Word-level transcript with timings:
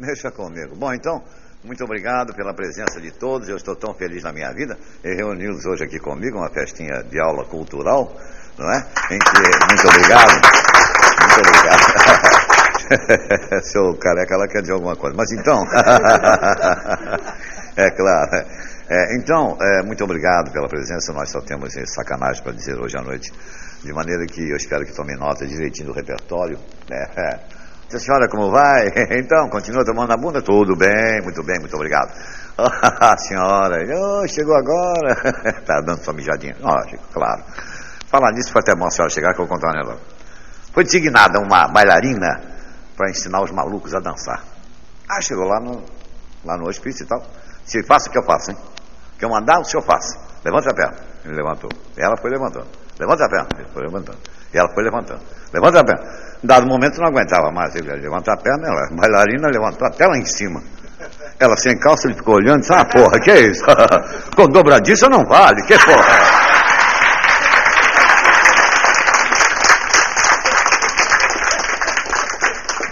Deixa 0.08 0.30
comigo. 0.30 0.74
Bom, 0.76 0.94
então, 0.94 1.22
muito 1.62 1.84
obrigado 1.84 2.34
pela 2.34 2.54
presença 2.54 2.98
de 3.00 3.10
todos. 3.10 3.46
Eu 3.48 3.56
estou 3.56 3.74
tão 3.76 3.92
feliz 3.94 4.22
na 4.22 4.32
minha 4.32 4.50
vida 4.52 4.78
em 5.04 5.14
reuni-los 5.14 5.66
hoje 5.66 5.84
aqui 5.84 5.98
comigo, 5.98 6.38
uma 6.38 6.48
festinha 6.48 7.02
de 7.02 7.20
aula 7.20 7.44
cultural, 7.44 8.16
não 8.58 8.72
é? 8.72 8.78
Em 9.10 9.18
que, 9.18 9.42
muito 9.68 9.86
obrigado. 9.88 10.40
Muito 11.20 11.40
obrigado. 11.46 11.84
Seu 13.62 13.94
careca, 13.98 14.34
ela 14.34 14.48
quer 14.48 14.62
dizer 14.62 14.72
alguma 14.72 14.96
coisa. 14.96 15.14
Mas 15.16 15.30
então. 15.32 15.62
é 17.76 17.90
claro. 17.90 18.30
É, 18.88 19.16
então, 19.16 19.58
é, 19.60 19.82
muito 19.84 20.02
obrigado 20.02 20.50
pela 20.50 20.66
presença. 20.66 21.12
Nós 21.12 21.30
só 21.30 21.42
temos 21.42 21.74
sacanagem 21.94 22.42
para 22.42 22.52
dizer 22.52 22.80
hoje 22.80 22.96
à 22.96 23.02
noite. 23.02 23.32
De 23.84 23.92
maneira 23.92 24.26
que 24.26 24.50
eu 24.50 24.56
espero 24.56 24.84
que 24.84 24.92
tomem 24.94 25.16
nota 25.16 25.46
direitinho 25.46 25.86
do 25.88 25.94
repertório. 25.94 26.58
Né? 26.88 27.06
A 27.92 27.98
senhora 27.98 28.28
como 28.28 28.50
vai? 28.52 28.86
Então, 29.18 29.48
continua 29.48 29.84
tomando 29.84 30.12
a 30.12 30.16
bunda? 30.16 30.40
Tudo 30.40 30.76
bem, 30.76 31.20
muito 31.22 31.42
bem, 31.42 31.58
muito 31.58 31.74
obrigado. 31.74 32.12
a 32.56 33.16
senhora, 33.18 33.76
oh, 33.98 34.26
chegou 34.28 34.54
agora. 34.54 35.12
Está 35.58 35.80
dando 35.84 36.02
sua 36.04 36.14
mijadinha. 36.14 36.54
Lógico, 36.60 37.02
claro. 37.12 37.42
Falar 38.06 38.32
nisso 38.32 38.52
foi 38.52 38.60
até 38.60 38.76
bom 38.76 38.86
a 38.86 38.90
senhora 38.90 39.10
chegar 39.10 39.34
que 39.34 39.40
eu 39.40 39.46
vou 39.46 39.56
contar 39.56 39.70
um 39.70 39.78
negócio. 39.78 40.00
Foi 40.72 40.84
designada 40.84 41.40
uma 41.40 41.66
bailarina 41.66 42.40
para 42.96 43.10
ensinar 43.10 43.42
os 43.42 43.50
malucos 43.50 43.92
a 43.92 43.98
dançar. 43.98 44.44
Ah, 45.08 45.20
chegou 45.20 45.44
lá 45.44 45.58
no, 45.58 45.82
lá 46.44 46.56
no 46.56 46.68
hospício 46.68 47.04
e 47.04 47.06
tal. 47.08 47.20
Se 47.64 47.80
o 47.80 47.82
que 47.82 48.18
eu 48.18 48.24
faço, 48.24 48.52
hein? 48.52 48.56
Que 49.18 49.24
eu 49.24 49.30
mandar, 49.30 49.58
o 49.58 49.64
senhor 49.64 49.82
faça. 49.82 50.16
Levanta 50.44 50.70
a 50.70 50.74
perna. 50.74 50.96
Ele 51.24 51.34
levantou. 51.34 51.70
Ela 51.96 52.16
foi 52.16 52.30
levantando. 52.30 52.68
Levanta 52.98 53.24
a 53.24 53.28
perna. 53.28 53.48
Ele 53.58 53.68
foi 53.72 53.82
levantando. 53.82 54.18
E 54.52 54.58
ela 54.58 54.68
foi 54.74 54.84
levantando. 54.84 55.20
Levanta 55.52 55.80
a 55.80 55.84
perna. 55.84 56.02
Dado 56.42 56.66
momento 56.66 56.98
não 57.00 57.08
aguentava 57.08 57.50
mais 57.52 57.74
ele 57.74 57.92
levantar 57.96 58.34
a 58.34 58.36
perna, 58.36 58.66
ela, 58.66 58.86
a 58.86 58.94
bailarina 58.94 59.48
levantou 59.48 59.86
até 59.86 60.06
lá 60.06 60.16
em 60.16 60.24
cima. 60.24 60.62
Ela 61.38 61.56
sem 61.56 61.78
calça, 61.78 62.06
ele 62.06 62.14
ficou 62.14 62.36
olhando 62.36 62.58
e 62.58 62.60
disse, 62.60 62.72
ah, 62.72 62.84
porra, 62.84 63.20
que 63.20 63.30
é 63.30 63.40
isso? 63.40 63.62
Com 64.36 64.48
dobradiça 64.48 65.08
não 65.08 65.24
vale, 65.24 65.62
que 65.66 65.78
porra? 65.78 66.50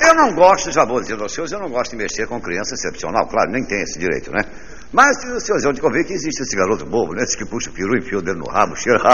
Eu 0.01 0.15
não 0.15 0.35
gosto, 0.35 0.73
já 0.73 0.85
vou 0.85 1.01
dizer 1.01 1.21
aos 1.21 1.33
senhores, 1.33 1.53
eu 1.53 1.61
não 1.61 1.69
gosto 1.69 1.91
de 1.91 1.97
mexer 1.97 2.27
com 2.27 2.41
criança 2.41 2.75
excepcional, 2.75 3.27
claro, 3.27 3.51
nem 3.51 3.65
tem 3.65 3.83
esse 3.83 3.99
direito, 3.99 4.31
né? 4.31 4.41
Mas 4.91 5.19
os 5.19 5.43
senhores 5.45 5.65
vão 5.65 5.75
convir 5.75 6.07
que 6.07 6.15
existe 6.15 6.43
esse 6.43 6.57
garoto 6.57 6.87
bobo, 6.87 7.13
né? 7.13 7.23
Esse 7.23 7.37
que 7.37 7.45
puxa 7.45 7.69
o 7.69 7.73
peru, 7.75 7.97
enfia 7.99 8.19
o 8.19 8.23
dedo 8.23 8.39
no 8.39 8.51
rabo, 8.51 8.75
cheira, 8.75 8.99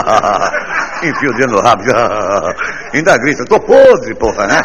enfia 1.03 1.29
o 1.29 1.33
dedo 1.33 1.51
no 1.51 1.61
rabo, 1.61 1.83
ainda 2.93 3.17
grita, 3.17 3.43
tô 3.45 3.59
podre, 3.59 4.15
porra, 4.15 4.47
né? 4.47 4.61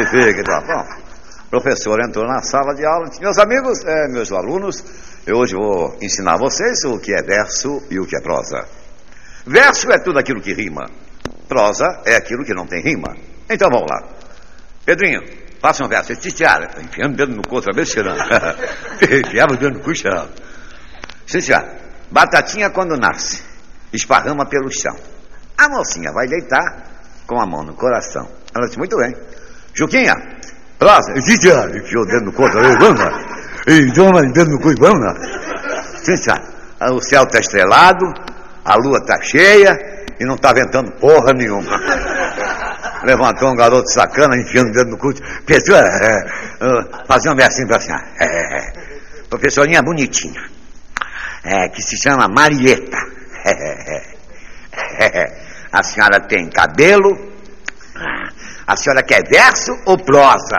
E 0.00 0.06
fica, 0.06 0.42
tá 0.42 0.60
bom. 0.60 1.06
O 1.46 1.50
professor 1.50 2.00
entrou 2.00 2.26
na 2.26 2.40
sala 2.42 2.74
de 2.74 2.84
aula, 2.86 3.08
disse, 3.08 3.20
meus 3.20 3.38
amigos, 3.38 3.84
é, 3.84 4.08
meus 4.08 4.32
alunos, 4.32 4.82
eu 5.26 5.36
hoje 5.36 5.54
vou 5.54 5.96
ensinar 6.00 6.38
vocês 6.38 6.82
o 6.84 6.98
que 6.98 7.12
é 7.12 7.22
verso 7.22 7.82
e 7.90 8.00
o 8.00 8.06
que 8.06 8.16
é 8.16 8.20
prosa. 8.20 8.64
Verso 9.46 9.90
é 9.92 9.98
tudo 9.98 10.18
aquilo 10.18 10.40
que 10.40 10.54
rima, 10.54 10.86
prosa 11.46 12.00
é 12.06 12.16
aquilo 12.16 12.44
que 12.44 12.54
não 12.54 12.66
tem 12.66 12.82
rima. 12.82 13.14
Então 13.48 13.68
vamos 13.70 13.86
lá. 13.90 14.08
Pedrinho, 14.86 15.20
faça 15.60 15.84
um 15.84 15.88
verso. 15.88 16.12
Ele 16.12 16.20
enfiando 16.20 17.12
o 17.12 17.16
dedo 17.16 17.36
no 17.36 17.42
cu 17.42 17.56
outra 17.56 17.72
vez, 17.74 17.88
cheirando. 17.88 18.18
Enfiava 19.02 19.52
o 19.52 19.56
dedo 19.56 19.78
no 19.78 19.84
cu, 19.84 19.94
cheirando. 19.94 20.45
Cícera, 21.26 21.76
batatinha 22.10 22.70
quando 22.70 22.96
nasce, 22.96 23.42
esparrama 23.92 24.46
pelo 24.46 24.70
chão. 24.70 24.96
A 25.58 25.68
mocinha 25.68 26.12
vai 26.12 26.26
deitar 26.26 26.84
com 27.26 27.40
a 27.40 27.46
mão 27.46 27.62
no 27.62 27.74
coração. 27.74 28.28
Ela 28.54 28.66
disse, 28.66 28.78
muito 28.78 28.96
bem. 28.96 29.14
Juquinha, 29.74 30.14
próximo. 30.78 31.20
Cícera, 31.20 31.76
enfiou 31.76 32.04
o 32.04 32.06
dedo 32.06 32.26
no 32.26 32.32
vez, 32.32 32.76
vamos 32.78 33.00
lá. 33.00 33.10
Enfiou 33.68 34.14
o 34.14 34.32
dedo 34.32 34.50
no 34.50 34.60
cu 34.60 34.70
e 34.70 34.74
vamos 34.78 35.04
lá. 35.04 35.14
Cícera, 35.98 36.40
o 36.92 37.00
céu 37.00 37.24
está 37.24 37.40
estrelado, 37.40 38.04
a 38.64 38.76
lua 38.76 38.98
está 38.98 39.20
cheia 39.22 39.76
e 40.20 40.24
não 40.24 40.34
está 40.34 40.52
ventando 40.52 40.92
porra 40.92 41.32
nenhuma. 41.32 41.70
Levantou 43.04 43.50
um 43.50 43.56
garoto 43.56 43.88
sacana, 43.90 44.36
enfiando 44.36 44.70
o 44.70 44.72
dedo 44.72 44.90
no 44.90 44.98
cu. 44.98 45.12
Professor, 45.44 45.82
é, 45.82 46.16
é, 46.60 47.06
fazer 47.06 47.30
um 47.30 47.36
versinho 47.36 47.68
para 47.68 47.76
a 47.76 47.80
senhora. 47.80 48.04
É, 48.20 48.26
é, 48.26 48.72
professorinha 49.28 49.82
bonitinha, 49.82 50.42
é, 51.46 51.68
que 51.68 51.80
se 51.80 51.96
chama 51.96 52.28
Marieta. 52.28 52.98
a 55.72 55.82
senhora 55.82 56.20
tem 56.20 56.50
cabelo? 56.50 57.34
A 58.66 58.76
senhora 58.76 59.02
quer 59.02 59.22
verso 59.28 59.72
ou 59.86 59.96
prosa? 59.96 60.58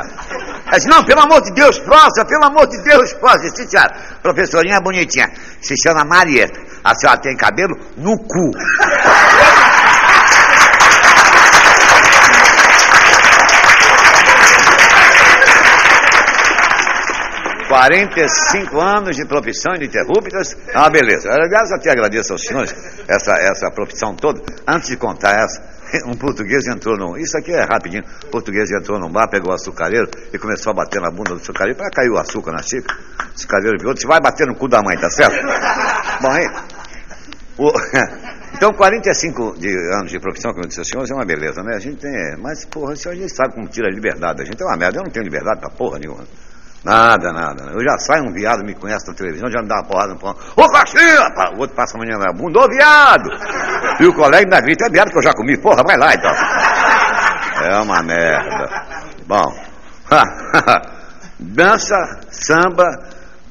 Disse, 0.72 0.88
não, 0.88 1.04
pelo 1.04 1.22
amor 1.22 1.42
de 1.42 1.52
Deus, 1.52 1.78
prosa, 1.80 2.26
pelo 2.26 2.46
amor 2.46 2.68
de 2.68 2.82
Deus, 2.84 3.14
prosa. 3.14 3.50
Sim, 3.50 3.68
senhora. 3.68 3.94
Professorinha 4.22 4.80
bonitinha, 4.80 5.30
se 5.62 5.76
chama 5.78 6.06
Marieta. 6.06 6.60
A 6.84 6.96
senhora 6.96 7.20
tem 7.20 7.36
cabelo 7.36 7.78
no 7.98 8.18
cu. 8.18 8.52
45 17.78 18.82
anos 18.82 19.16
de 19.16 19.24
profissão 19.26 19.76
ininterruptas, 19.76 20.58
uma 20.74 20.90
beleza. 20.90 21.30
Aliás, 21.30 21.72
até 21.72 21.92
agradeço 21.92 22.34
aos 22.34 22.42
senhores 22.42 22.74
essa, 23.08 23.34
essa 23.34 23.70
profissão 23.70 24.16
toda. 24.16 24.42
Antes 24.68 24.90
de 24.90 24.98
contar 24.98 25.44
essa, 25.44 25.62
um 26.10 26.16
português 26.16 26.66
entrou 26.66 26.98
num. 26.98 27.16
Isso 27.18 27.38
aqui 27.38 27.52
é 27.52 27.64
rapidinho. 27.64 28.04
O 28.26 28.28
português 28.32 28.72
entrou 28.72 29.00
num 29.00 29.12
bar, 29.12 29.30
pegou 29.30 29.52
o 29.52 29.54
açucareiro 29.54 30.10
e 30.34 30.40
começou 30.40 30.72
a 30.72 30.74
bater 30.74 31.00
na 31.00 31.12
bunda 31.12 31.36
do 31.36 31.40
açucareiro 31.40 31.78
para 31.78 31.92
cair 31.92 32.10
o 32.10 32.18
açúcar 32.18 32.52
na 32.52 32.64
xícara. 32.64 32.98
O 33.20 33.34
açucareiro 33.36 33.78
viu, 33.80 33.94
disse: 33.94 34.08
vai 34.08 34.20
bater 34.20 34.48
no 34.48 34.56
cu 34.56 34.68
da 34.68 34.82
mãe, 34.82 34.98
tá 34.98 35.10
certo? 35.12 35.38
Bom, 36.20 36.32
aí. 36.32 36.50
O, 37.60 37.72
então, 38.58 38.74
45 38.74 39.56
de 39.60 39.70
anos 40.00 40.10
de 40.10 40.20
profissão, 40.20 40.52
como 40.52 40.64
eu 40.64 40.68
disse 40.68 40.80
aos 40.80 40.88
senhores, 40.88 41.12
é 41.12 41.14
uma 41.14 41.26
beleza, 41.26 41.62
né? 41.62 41.76
A 41.76 41.80
gente 41.80 41.98
tem. 41.98 42.38
Mas, 42.42 42.66
porra, 42.66 42.94
a 42.94 42.96
gente 42.96 43.30
sabe 43.30 43.54
como 43.54 43.68
tira 43.68 43.88
a 43.88 43.92
liberdade. 43.92 44.42
A 44.42 44.46
gente 44.46 44.60
é 44.60 44.66
uma 44.66 44.78
merda. 44.78 44.98
Eu 44.98 45.04
não 45.04 45.12
tenho 45.12 45.24
liberdade 45.24 45.60
pra 45.60 45.70
porra 45.70 46.00
nenhuma. 46.00 46.26
Nada, 46.88 47.34
nada. 47.34 47.72
Eu 47.74 47.84
já 47.84 47.98
saio 47.98 48.24
um 48.24 48.32
viado, 48.32 48.64
me 48.64 48.74
conhece 48.74 49.06
na 49.10 49.14
televisão, 49.14 49.52
já 49.52 49.62
me 49.62 49.68
dá 49.68 49.76
uma 49.76 49.84
porrada 49.84 50.14
no 50.14 50.20
pão. 50.20 50.34
Ô, 50.56 50.70
Caxinha! 50.70 51.20
O 51.58 51.60
outro 51.60 51.76
passa 51.76 51.98
amanhã 51.98 52.18
na 52.18 52.32
bunda, 52.32 52.60
ô, 52.62 52.68
viado! 52.70 53.30
E 54.00 54.08
o 54.08 54.14
colega 54.14 54.46
ainda 54.46 54.62
grita, 54.62 54.86
é 54.86 54.90
viado 54.90 55.12
que 55.12 55.18
eu 55.18 55.22
já 55.22 55.34
comi, 55.34 55.58
porra, 55.58 55.84
vai 55.86 55.98
lá 55.98 56.14
então. 56.14 56.32
É 57.70 57.78
uma 57.82 58.02
merda. 58.02 58.70
Bom, 59.28 59.54
dança, 61.38 62.22
samba, 62.32 62.86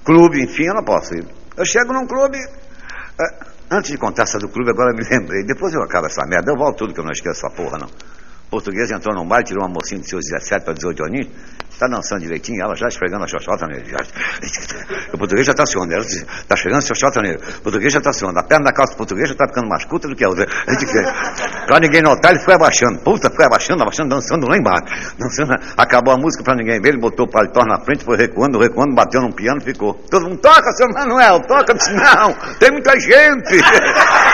clube, 0.03 0.43
enfim, 0.43 0.69
eu 0.69 0.75
não 0.75 0.85
posso 0.85 1.15
ir. 1.15 1.27
Eu 1.59 1.67
chego 1.67 1.93
num 1.93 2.07
clube. 2.07 2.39
Eh, 2.39 3.47
antes 3.71 3.91
de 3.91 3.99
contar 3.99 4.23
essa 4.23 4.39
do 4.39 4.49
clube, 4.49 4.71
agora 4.71 4.95
me 4.95 5.05
lembrei. 5.05 5.45
Depois 5.45 5.75
eu 5.75 5.83
acabo 5.83 6.07
essa 6.07 6.25
merda, 6.27 6.53
eu 6.53 6.57
volto 6.57 6.79
tudo 6.79 6.95
que 6.95 7.01
eu 7.01 7.05
não 7.05 7.13
esqueço 7.13 7.45
essa 7.45 7.55
porra, 7.55 7.77
não. 7.81 8.16
Português 8.51 8.91
entrou 8.91 9.15
num 9.15 9.27
bar, 9.27 9.43
tirou 9.43 9.65
uma 9.65 9.73
mocinha 9.75 10.01
de 10.01 10.09
seus 10.09 10.25
17 10.25 10.65
para 10.65 10.75
18 10.75 11.05
aninhos, 11.05 11.29
está 11.77 11.87
dançando 11.89 12.23
direitinho, 12.23 12.63
ela 12.63 12.75
já 12.75 12.89
esfregando 12.89 13.25
a 13.25 13.29
xoxota 13.29 13.67
nele. 13.67 13.85
Já, 13.91 13.99
o 15.13 15.19
português 15.19 15.47
já 15.47 15.53
está 15.53 15.67
suando, 15.67 15.93
ela 15.93 16.03
está 16.05 16.57
chegando 16.57 16.79
a 16.79 16.81
xoxota 16.81 17.21
nele. 17.21 17.39
O 17.59 17.63
português 17.63 17.93
já 17.93 17.99
está 17.99 18.13
suando, 18.13 18.39
a 18.39 18.43
perna 18.43 18.67
da 18.67 18.73
calça 18.73 18.95
do 18.95 18.97
português 18.97 19.29
já 19.29 19.35
está 19.35 19.47
ficando 19.47 19.69
mais 19.69 19.85
curta 19.85 20.09
do 20.09 20.15
que 20.15 20.25
a 20.25 20.29
outra. 20.29 20.47
Para 21.67 21.81
ninguém 21.81 22.03
notar, 22.03 22.33
ele 22.33 22.41
foi 22.45 22.55
abaixando. 22.55 22.99
Puta, 23.01 23.31
foi 23.31 23.45
abaixando, 23.45 23.83
abaixando, 23.83 24.09
dançando 24.09 24.47
lá 24.49 24.57
embaixo. 24.57 25.17
Dançando, 25.19 25.53
acabou 25.77 26.15
a 26.15 26.17
música 26.17 26.43
para 26.43 26.57
ninguém 26.57 26.81
ver, 26.81 26.91
ele 26.91 27.01
botou 27.01 27.27
o 27.27 27.31
paletó 27.31 27.65
na 27.65 27.79
frente, 27.81 28.05
foi 28.05 28.17
recuando, 28.17 28.59
recuando, 28.59 28.95
bateu 28.95 29.21
num 29.21 29.33
piano, 29.33 29.61
ficou. 29.61 29.95
Todo 30.11 30.29
mundo, 30.29 30.39
toca, 30.39 30.71
seu 30.73 30.89
Manuel, 30.89 31.41
toca. 31.41 31.75
disse, 31.75 31.93
não, 31.93 32.33
tem 32.59 32.71
muita 32.71 32.99
gente. 32.99 33.61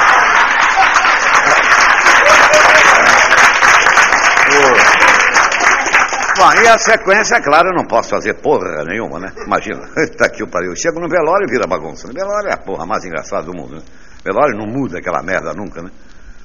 Bom, 6.43 6.50
e 6.61 6.67
a 6.67 6.77
sequência, 6.77 7.37
é 7.37 7.41
claro, 7.41 7.69
eu 7.69 7.77
não 7.77 7.85
posso 7.85 8.11
fazer 8.11 8.35
porra 8.35 8.83
nenhuma, 8.85 9.21
né? 9.21 9.33
Imagina, 9.47 9.79
tá 10.19 10.27
aqui 10.27 10.43
o 10.43 10.49
pariu. 10.49 10.75
Chego 10.75 10.99
no 10.99 11.09
velório 11.09 11.47
e 11.47 11.50
vira 11.53 11.69
bagunça. 11.69 12.09
No 12.09 12.12
velório 12.12 12.49
é 12.49 12.53
a 12.53 12.56
porra 12.56 12.85
mais 12.85 13.05
engraçada 13.05 13.44
do 13.44 13.53
mundo, 13.56 13.77
né? 13.77 13.83
Velório 14.25 14.59
não 14.59 14.67
muda 14.67 14.99
aquela 14.99 15.23
merda 15.23 15.55
nunca, 15.55 15.81
né? 15.81 15.91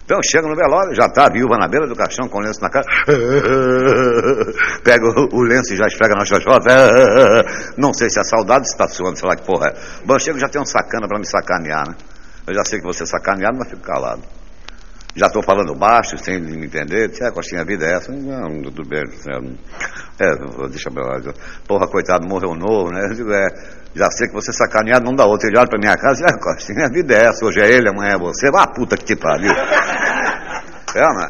Então 0.06 0.20
chego 0.22 0.50
no 0.50 0.56
velório, 0.56 0.94
já 0.94 1.10
tá 1.10 1.26
a 1.26 1.30
viúva 1.32 1.58
na 1.58 1.68
beira 1.68 1.88
do 1.88 1.96
caixão 1.96 2.30
com 2.30 2.38
o 2.38 2.42
lenço 2.42 2.62
na 2.62 2.70
cara. 2.70 2.86
Pega 4.86 5.04
o, 5.34 5.42
lenço 5.42 5.74
e 5.74 5.78
já 5.78 5.88
esfrega 5.88 6.14
na 6.14 6.26
xoxota. 6.26 6.70
Não 7.76 7.92
sei 7.92 8.08
se 8.12 8.20
é 8.20 8.24
saudade 8.24 8.68
está 8.68 8.88
suando, 8.88 9.18
sei 9.18 9.28
lá 9.28 9.36
que 9.36 9.48
porra 9.48 9.70
é. 9.70 9.74
Bom, 10.06 10.20
chego 10.20 10.38
já 10.38 10.48
tem 10.48 10.62
um 10.62 10.66
sacana 10.66 11.08
para 11.08 11.18
me 11.18 11.26
sacanear, 11.26 11.88
né? 11.90 11.96
Eu 12.46 12.54
já 12.54 12.64
sei 12.64 12.80
que 12.80 12.86
você 12.86 13.02
é 13.02 13.08
sacaneado, 13.08 13.58
mas 13.58 13.68
fico 13.68 13.82
calado 13.82 14.22
já 15.18 15.26
estou 15.26 15.42
falando 15.44 15.74
baixo, 15.74 16.16
sem 16.20 16.40
me 16.40 16.66
entender. 16.66 17.10
Disse, 17.10 17.26
é, 17.26 17.32
Costinha, 17.32 17.62
a 17.62 17.66
vida 17.66 17.86
é 17.86 17.96
essa. 17.96 18.12
Não, 18.12 18.62
tudo 18.62 18.88
bem. 18.88 19.02
É, 19.02 20.70
deixa 20.70 20.90
eu 20.90 21.04
lá. 21.04 21.34
Porra, 21.68 21.88
coitado, 21.88 22.28
morreu 22.28 22.54
novo, 22.56 22.92
né? 22.92 23.02
Eu 23.10 23.16
digo, 23.16 23.32
é, 23.34 23.48
já 23.96 24.10
sei 24.12 24.28
que 24.28 24.34
você 24.34 24.54
sacaneado, 24.54 25.06
não 25.06 25.16
dá 25.16 25.26
outro. 25.26 25.48
Ele 25.48 25.58
olha 25.58 25.68
pra 25.68 25.80
minha 25.80 25.98
casa 25.98 26.22
e 26.22 26.26
diz, 26.26 26.34
é, 26.34 26.40
Costinha, 26.40 26.86
a 26.86 26.90
vida 26.90 27.16
é 27.16 27.26
essa. 27.26 27.44
Hoje 27.44 27.60
é 27.60 27.68
ele, 27.68 27.90
amanhã 27.90 28.14
é 28.14 28.20
você. 28.20 28.52
Vá, 28.52 28.68
puta 28.68 28.96
que 28.96 29.06
te 29.06 29.16
pariu. 29.16 29.52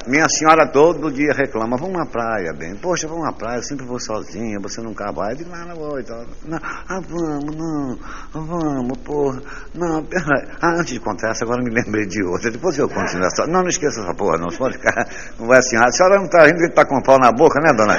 Minha 0.07 0.29
senhora 0.29 0.65
todo 0.71 1.11
dia 1.11 1.33
reclama, 1.33 1.75
vamos 1.75 1.99
à 1.99 2.05
praia, 2.05 2.53
bem. 2.53 2.73
Poxa, 2.75 3.05
vamos 3.05 3.27
à 3.27 3.33
praia, 3.33 3.57
eu 3.57 3.63
sempre 3.63 3.85
vou 3.85 3.99
sozinha, 3.99 4.57
você 4.61 4.79
nunca 4.81 5.11
vai. 5.11 5.33
Eu 5.33 5.37
digo, 5.37 5.49
não, 5.49 5.65
não 5.67 5.75
vou. 5.75 5.99
Então, 5.99 6.25
não, 6.45 6.57
ah, 6.57 7.01
vamos, 7.01 7.53
não, 7.53 7.99
vamos, 8.33 8.97
porra. 8.99 9.41
Não, 9.75 10.03
peraí. 10.05 10.47
Ah, 10.61 10.75
antes 10.79 10.93
de 10.93 11.01
contar 11.01 11.31
essa, 11.31 11.43
agora 11.43 11.61
me 11.61 11.69
lembrei 11.69 12.05
de 12.05 12.23
outra. 12.23 12.49
Depois 12.49 12.77
eu 12.77 12.87
conto 12.87 13.17
essa. 13.17 13.45
Não, 13.45 13.61
não 13.61 13.67
esqueça 13.67 13.99
essa 13.99 14.13
porra, 14.13 14.37
não. 14.37 14.47
Pode 14.57 14.77
ficar. 14.77 15.05
Não 15.37 15.47
vai 15.47 15.59
assim, 15.59 15.75
a 15.75 15.91
senhora 15.91 16.15
não 16.15 16.25
está 16.25 16.45
rindo 16.45 16.59
ele 16.59 16.69
está 16.69 16.85
com 16.85 17.01
pau 17.01 17.19
na 17.19 17.33
boca, 17.33 17.59
né, 17.59 17.73
dona? 17.73 17.97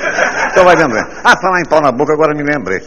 Então 0.51 0.65
vai 0.65 0.75
vendo. 0.75 0.97
Ah, 1.23 1.37
falar 1.37 1.61
em 1.61 1.69
pau 1.69 1.83
na 1.83 1.93
boca, 1.93 2.15
agora 2.15 2.35
me 2.35 2.45
lembrei. 2.45 2.81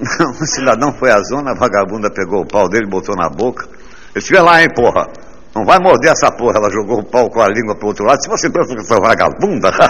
O 0.40 0.46
cidadão 0.46 0.94
foi 0.94 1.10
à 1.10 1.20
zona, 1.20 1.50
a 1.50 1.54
vagabunda 1.54 2.10
pegou 2.10 2.40
o 2.40 2.46
pau 2.46 2.66
dele, 2.66 2.86
botou 2.86 3.14
na 3.14 3.28
boca. 3.28 3.68
Disse, 4.14 4.32
lá, 4.34 4.62
hein, 4.62 4.68
porra. 4.74 5.06
Não 5.54 5.64
vai 5.64 5.78
morder 5.78 6.12
essa 6.12 6.30
porra. 6.30 6.58
Ela 6.58 6.70
jogou 6.70 7.00
o 7.00 7.04
pau 7.04 7.28
com 7.30 7.40
a 7.40 7.48
língua 7.48 7.74
pro 7.76 7.88
outro 7.88 8.04
lado. 8.04 8.22
Se 8.22 8.28
você 8.28 8.48
pensa 8.50 8.74
que 8.74 8.84
sou 8.84 9.00
vagabunda. 9.00 9.70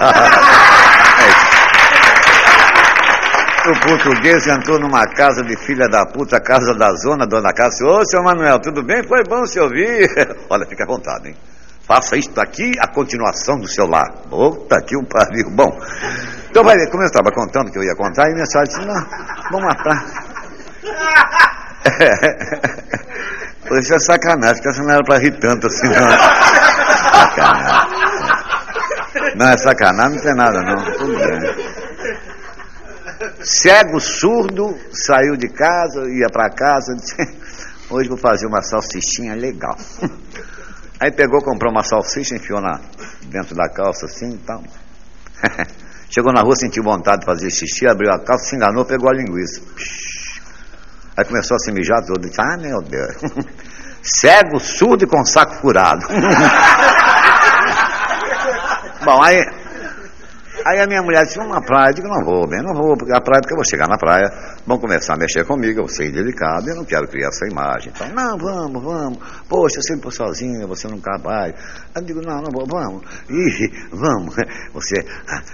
o 3.68 3.80
português 3.80 4.46
entrou 4.46 4.78
numa 4.80 5.06
casa 5.06 5.42
de 5.42 5.56
filha 5.56 5.86
da 5.88 6.06
puta, 6.06 6.40
casa 6.40 6.74
da 6.74 6.90
zona, 6.94 7.26
dona 7.26 7.52
casa. 7.52 7.84
Ô, 7.84 8.04
seu 8.06 8.22
Manuel, 8.22 8.58
tudo 8.60 8.82
bem? 8.82 9.02
Foi 9.06 9.22
bom 9.24 9.44
se 9.46 9.60
ouvir. 9.60 10.08
Olha, 10.48 10.66
fica 10.66 10.84
à 10.84 10.86
vontade, 10.86 11.28
hein? 11.28 11.36
Faça 11.86 12.16
isto 12.16 12.40
aqui, 12.40 12.72
a 12.78 12.86
continuação 12.86 13.58
do 13.58 13.66
seu 13.66 13.86
lar. 13.86 14.12
Puta 14.30 14.80
que 14.80 14.96
o 14.96 15.04
pariu. 15.04 15.50
Bom, 15.50 15.76
então 16.48 16.62
vai 16.62 16.76
ver, 16.76 16.88
como 16.88 17.02
eu 17.02 17.08
estava 17.08 17.32
contando 17.32 17.70
que 17.70 17.78
eu 17.78 17.82
ia 17.82 17.96
contar, 17.96 18.30
e 18.30 18.34
minha 18.34 18.46
senhora 18.46 18.68
disse, 18.68 18.80
não, 18.86 19.06
vamos 19.50 19.66
lá 19.66 19.74
pra... 19.82 20.04
Isso 23.78 23.94
é 23.94 23.98
sacanagem, 23.98 24.56
porque 24.56 24.68
essa 24.68 24.82
não 24.82 24.90
era 24.90 25.04
para 25.04 25.18
rir 25.18 25.38
tanto 25.38 25.66
assim, 25.66 25.86
não. 25.86 25.94
Sacanagem. 27.20 28.00
Não, 29.36 29.48
é 29.48 29.56
sacanagem, 29.56 30.16
não 30.16 30.22
tem 30.22 30.34
nada, 30.34 30.62
não. 30.62 30.92
Tudo 30.98 31.16
bem. 31.16 31.40
Cego, 33.42 34.00
surdo, 34.00 34.78
saiu 34.92 35.36
de 35.36 35.48
casa, 35.48 36.08
ia 36.08 36.28
para 36.32 36.50
casa, 36.50 36.94
disse, 36.94 37.16
hoje 37.90 38.08
vou 38.08 38.18
fazer 38.18 38.46
uma 38.46 38.62
salsichinha 38.62 39.34
legal. 39.34 39.76
Aí 41.00 41.10
pegou, 41.10 41.42
comprou 41.42 41.72
uma 41.72 41.82
salsicha, 41.82 42.36
enfiou 42.36 42.60
na, 42.60 42.80
dentro 43.26 43.54
da 43.54 43.68
calça 43.68 44.06
assim 44.06 44.34
e 44.34 44.38
tal. 44.38 44.62
Chegou 46.10 46.32
na 46.32 46.42
rua, 46.42 46.56
sentiu 46.56 46.82
vontade 46.82 47.20
de 47.20 47.26
fazer 47.26 47.50
xixi, 47.50 47.86
abriu 47.86 48.12
a 48.12 48.18
calça, 48.18 48.44
se 48.44 48.56
enganou, 48.56 48.84
pegou 48.84 49.08
a 49.08 49.14
linguiça. 49.14 49.62
Aí 51.20 51.26
começou 51.26 51.54
a 51.54 51.58
se 51.58 51.70
mijar 51.70 52.02
todo. 52.06 52.18
Disse, 52.20 52.40
ah, 52.40 52.56
meu 52.56 52.80
Deus. 52.80 53.14
Cego, 54.02 54.58
surdo 54.58 55.04
e 55.04 55.06
com 55.06 55.22
saco 55.22 55.56
furado. 55.56 56.06
Bom, 59.04 59.22
aí, 59.22 59.36
aí 60.64 60.80
a 60.80 60.86
minha 60.86 61.02
mulher 61.02 61.24
disse, 61.24 61.36
vamos 61.36 61.52
na 61.52 61.60
praia. 61.60 61.90
Eu 61.90 61.94
digo, 61.94 62.08
não 62.08 62.24
vou, 62.24 62.48
bem, 62.48 62.62
não 62.62 62.72
vou, 62.72 62.96
porque 62.96 63.12
a 63.12 63.20
praia, 63.20 63.42
porque 63.42 63.52
eu 63.52 63.58
vou 63.58 63.64
chegar 63.66 63.86
na 63.86 63.98
praia, 63.98 64.30
vão 64.66 64.78
começar 64.78 65.12
a 65.12 65.18
mexer 65.18 65.44
comigo, 65.44 65.80
eu 65.80 65.84
vou 65.84 65.94
ser 65.94 66.10
delicado, 66.10 66.70
eu 66.70 66.76
não 66.76 66.84
quero 66.86 67.06
criar 67.08 67.28
essa 67.28 67.46
imagem. 67.46 67.92
Então, 67.94 68.08
não, 68.08 68.38
vamos, 68.38 68.82
vamos. 68.82 69.18
Poxa, 69.46 69.76
eu 69.80 69.82
sempre 69.82 70.04
vou 70.04 70.12
sozinha, 70.12 70.66
você 70.66 70.88
nunca 70.88 71.18
vai. 71.18 71.54
Eu 71.94 72.02
digo, 72.02 72.22
não, 72.22 72.40
não 72.40 72.50
vou, 72.50 72.66
vamos. 72.66 73.02
Ih, 73.28 73.70
vamos. 73.92 74.34
Você, 74.72 75.04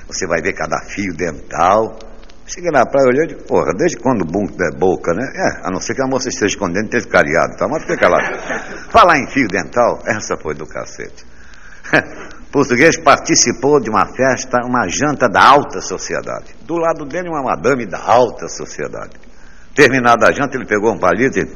você 0.06 0.26
vai 0.26 0.40
ver 0.40 0.52
cada 0.52 0.78
fio 0.86 1.12
dental. 1.16 1.98
Cheguei 2.46 2.70
na 2.70 2.86
praia, 2.86 3.08
olhei 3.08 3.24
e 3.24 3.26
disse, 3.28 3.44
porra, 3.44 3.72
desde 3.76 3.98
quando 3.98 4.22
o 4.22 4.24
bunco 4.24 4.54
é 4.62 4.70
boca, 4.78 5.12
né? 5.12 5.24
É, 5.34 5.66
a 5.66 5.70
não 5.70 5.80
ser 5.80 5.94
que 5.94 6.02
a 6.02 6.06
moça 6.06 6.28
esteja 6.28 6.46
escondendo, 6.46 6.84
esteja 6.84 7.08
cariado, 7.08 7.56
tá? 7.56 7.66
Mas 7.68 7.84
fica 7.84 8.08
lá. 8.08 8.18
Falar 8.88 9.18
em 9.18 9.26
fio 9.28 9.48
dental, 9.48 9.98
essa 10.06 10.36
foi 10.36 10.54
do 10.54 10.64
cacete. 10.64 11.26
Português 12.52 12.96
participou 12.98 13.80
de 13.80 13.90
uma 13.90 14.06
festa, 14.06 14.58
uma 14.64 14.88
janta 14.88 15.28
da 15.28 15.44
alta 15.44 15.80
sociedade. 15.80 16.54
Do 16.64 16.76
lado 16.76 17.04
dele, 17.04 17.28
uma 17.28 17.42
madame 17.42 17.84
da 17.84 18.00
alta 18.00 18.48
sociedade. 18.48 19.16
Terminada 19.74 20.28
a 20.28 20.32
janta, 20.32 20.56
ele 20.56 20.66
pegou 20.66 20.94
um 20.94 20.98
palito 20.98 21.38
e. 21.40 21.46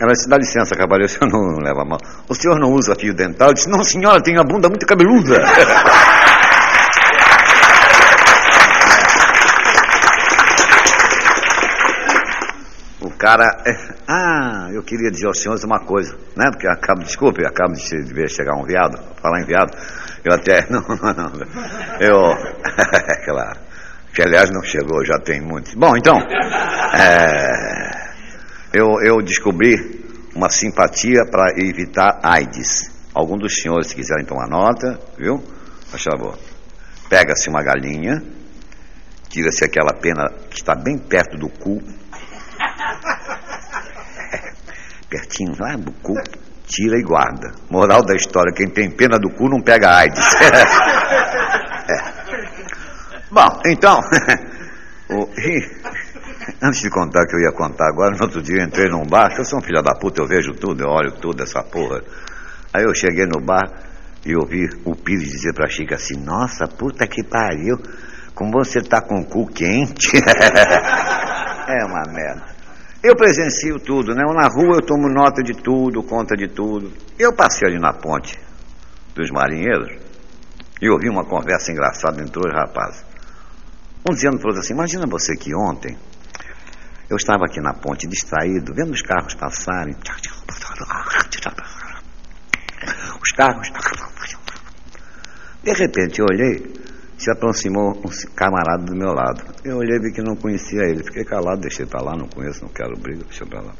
Ela 0.00 0.12
disse, 0.12 0.28
dá 0.28 0.36
licença, 0.36 0.76
cavalheiro, 0.76 1.12
o 1.12 1.18
senhor 1.18 1.28
não 1.28 1.58
leva 1.58 1.84
mal. 1.84 1.98
O 2.28 2.34
senhor 2.34 2.56
não 2.60 2.72
usa 2.72 2.94
fio 2.94 3.12
dental? 3.12 3.48
Eu 3.48 3.54
disse, 3.54 3.68
não, 3.68 3.82
senhora, 3.82 4.22
tem 4.22 4.38
a 4.38 4.44
bunda 4.44 4.68
muito 4.68 4.86
cabeluda. 4.86 5.42
o 13.02 13.10
cara. 13.18 13.44
É... 13.66 13.72
Ah, 14.06 14.68
eu 14.72 14.84
queria 14.84 15.10
dizer 15.10 15.26
aos 15.26 15.42
senhores 15.42 15.64
uma 15.64 15.80
coisa, 15.80 16.16
né? 16.36 16.48
Porque 16.52 16.68
acabo, 16.68 17.02
desculpe, 17.02 17.44
acabo 17.44 17.72
de 17.74 18.14
ver 18.14 18.30
chegar 18.30 18.54
um 18.54 18.62
viado, 18.62 19.00
falar 19.20 19.40
em 19.40 19.46
viado. 19.46 19.76
Eu 20.24 20.32
até. 20.32 20.64
Não, 20.70 20.80
não, 20.82 21.12
não. 21.12 21.32
Eu. 21.98 22.14
claro. 23.24 23.58
Que 24.14 24.22
aliás 24.22 24.48
não 24.50 24.62
chegou, 24.62 25.04
já 25.04 25.18
tem 25.18 25.40
muitos. 25.40 25.74
Bom, 25.74 25.96
então. 25.96 26.16
É 26.94 27.87
eu, 28.78 29.02
eu 29.02 29.20
descobri 29.22 29.74
uma 30.34 30.48
simpatia 30.48 31.26
para 31.28 31.52
evitar 31.58 32.20
AIDS. 32.22 32.88
Algum 33.12 33.36
dos 33.36 33.60
senhores, 33.60 33.88
se 33.88 33.96
quiserem 33.96 34.24
tomar 34.24 34.48
nota, 34.48 35.00
viu? 35.18 35.42
Faz 35.90 36.04
favor. 36.04 36.38
Pega-se 37.08 37.48
uma 37.48 37.60
galinha, 37.60 38.22
tira-se 39.28 39.64
aquela 39.64 39.92
pena 40.00 40.30
que 40.48 40.56
está 40.56 40.76
bem 40.76 40.96
perto 40.96 41.36
do 41.36 41.48
cu, 41.48 41.82
pertinho 45.10 45.56
lá 45.58 45.74
do 45.74 45.90
cu, 45.90 46.14
tira 46.64 46.96
e 46.98 47.02
guarda. 47.02 47.52
Moral 47.68 48.04
da 48.04 48.14
história: 48.14 48.52
quem 48.54 48.68
tem 48.68 48.88
pena 48.90 49.18
do 49.18 49.30
cu 49.30 49.48
não 49.48 49.60
pega 49.60 49.96
AIDS. 49.96 50.34
é. 51.88 51.98
Bom, 53.30 53.60
então. 53.66 53.98
o, 55.10 55.28
Antes 56.62 56.80
de 56.80 56.90
contar 56.90 57.22
o 57.22 57.26
que 57.26 57.36
eu 57.36 57.40
ia 57.40 57.52
contar 57.52 57.88
agora, 57.88 58.16
no 58.16 58.22
outro 58.22 58.42
dia 58.42 58.56
eu 58.58 58.64
entrei 58.64 58.88
num 58.88 59.06
bar, 59.06 59.34
eu 59.36 59.44
sou 59.44 59.58
um 59.58 59.62
filho 59.62 59.82
da 59.82 59.94
puta, 59.94 60.22
eu 60.22 60.26
vejo 60.26 60.52
tudo, 60.52 60.82
eu 60.84 60.88
olho 60.88 61.12
tudo, 61.12 61.42
essa 61.42 61.62
porra. 61.62 62.02
Aí 62.72 62.84
eu 62.84 62.94
cheguei 62.94 63.26
no 63.26 63.40
bar 63.40 63.70
e 64.24 64.34
ouvi 64.34 64.68
o 64.84 64.94
Pires 64.94 65.30
dizer 65.30 65.54
pra 65.54 65.68
Chica 65.68 65.94
assim, 65.96 66.16
nossa, 66.16 66.66
puta 66.66 67.06
que 67.06 67.22
pariu, 67.22 67.76
como 68.34 68.52
você 68.52 68.80
tá 68.80 69.00
com 69.00 69.20
o 69.20 69.24
cu 69.24 69.46
quente. 69.46 70.16
é 70.16 71.84
uma 71.84 72.02
merda. 72.12 72.58
Eu 73.02 73.14
presencio 73.14 73.78
tudo, 73.78 74.12
né? 74.12 74.22
Na 74.34 74.48
rua 74.48 74.76
eu 74.76 74.82
tomo 74.82 75.08
nota 75.08 75.42
de 75.42 75.52
tudo, 75.54 76.02
conta 76.02 76.36
de 76.36 76.48
tudo. 76.48 76.92
Eu 77.18 77.32
passei 77.32 77.68
ali 77.68 77.78
na 77.78 77.92
ponte 77.92 78.38
dos 79.14 79.30
marinheiros 79.30 79.96
e 80.82 80.88
ouvi 80.88 81.08
uma 81.08 81.24
conversa 81.24 81.70
engraçada 81.70 82.20
entre 82.20 82.32
dois 82.32 82.52
rapazes. 82.52 83.04
Um 84.08 84.14
dizendo 84.14 84.38
para 84.38 84.48
outro 84.48 84.60
assim, 84.60 84.74
imagina 84.74 85.06
você 85.06 85.36
que 85.36 85.54
ontem 85.54 85.96
eu 87.08 87.16
estava 87.16 87.44
aqui 87.46 87.60
na 87.60 87.72
ponte 87.72 88.06
distraído, 88.06 88.74
vendo 88.74 88.92
os 88.92 89.00
carros 89.00 89.34
passarem. 89.34 89.96
Os 93.22 93.32
carros. 93.32 93.70
De 95.62 95.72
repente 95.72 96.20
eu 96.20 96.26
olhei, 96.30 96.72
se 97.16 97.30
aproximou 97.30 97.98
um 97.98 98.34
camarada 98.34 98.84
do 98.84 98.94
meu 98.94 99.12
lado. 99.12 99.42
Eu 99.64 99.78
olhei 99.78 99.96
e 99.96 100.00
vi 100.00 100.12
que 100.12 100.22
não 100.22 100.36
conhecia 100.36 100.82
ele. 100.82 101.02
Fiquei 101.02 101.24
calado, 101.24 101.60
deixei 101.60 101.86
para 101.86 102.02
lá, 102.02 102.16
não 102.16 102.28
conheço, 102.28 102.62
não 102.62 102.70
quero 102.70 102.96
briga, 102.98 103.24
deixei 103.24 103.46
para 103.46 103.62
lá. 103.62 103.72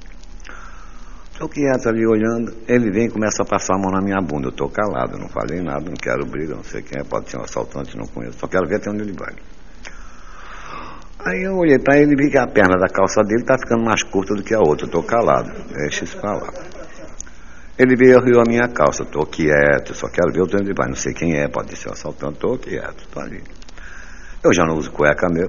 Estou 1.30 1.48
quieto 1.48 1.88
ali 1.88 2.04
olhando, 2.04 2.52
ele 2.66 2.90
vem 2.90 3.06
e 3.06 3.10
começa 3.10 3.42
a 3.42 3.46
passar 3.46 3.74
a 3.74 3.78
mão 3.78 3.92
na 3.92 4.00
minha 4.00 4.20
bunda. 4.20 4.48
Eu 4.48 4.50
estou 4.50 4.68
calado, 4.68 5.16
não 5.18 5.28
falei 5.28 5.60
nada, 5.60 5.84
não 5.84 5.94
quero 5.94 6.26
briga, 6.26 6.56
não 6.56 6.64
sei 6.64 6.82
quem 6.82 7.00
é, 7.00 7.04
pode 7.04 7.30
ser 7.30 7.38
um 7.38 7.42
assaltante, 7.42 7.96
não 7.96 8.06
conheço. 8.06 8.38
Só 8.40 8.48
quero 8.48 8.66
ver 8.66 8.76
até 8.76 8.90
onde 8.90 9.02
ele 9.02 9.12
vai. 9.12 9.36
Aí 11.26 11.42
eu 11.42 11.56
olhei 11.56 11.78
para 11.78 11.98
ele 11.98 12.12
e 12.12 12.16
vi 12.16 12.30
que 12.30 12.38
a 12.38 12.46
perna 12.46 12.76
da 12.78 12.88
calça 12.88 13.22
dele 13.22 13.42
está 13.42 13.58
ficando 13.58 13.84
mais 13.84 14.02
curta 14.02 14.34
do 14.34 14.42
que 14.42 14.54
a 14.54 14.60
outra. 14.60 14.86
Estou 14.86 15.02
calado, 15.02 15.50
deixa 15.74 16.04
isso 16.04 16.16
para 16.18 16.34
lá. 16.34 16.48
Ele 17.78 17.96
veio 17.96 18.20
riu 18.20 18.40
a 18.40 18.44
minha 18.46 18.68
calça. 18.68 19.02
Estou 19.02 19.26
quieto, 19.26 19.94
só 19.94 20.08
quero 20.08 20.32
ver 20.32 20.40
o 20.40 20.44
onde 20.44 20.56
ele 20.56 20.74
vai. 20.74 20.88
Não 20.88 20.96
sei 20.96 21.12
quem 21.12 21.36
é, 21.36 21.48
pode 21.48 21.76
ser 21.76 21.90
assaltante. 21.90 22.34
Estou 22.34 22.58
quieto, 22.58 23.00
estou 23.00 23.22
ali. 23.22 23.42
Eu 24.42 24.52
já 24.54 24.64
não 24.64 24.76
uso 24.76 24.90
cueca 24.92 25.28
meu. 25.28 25.46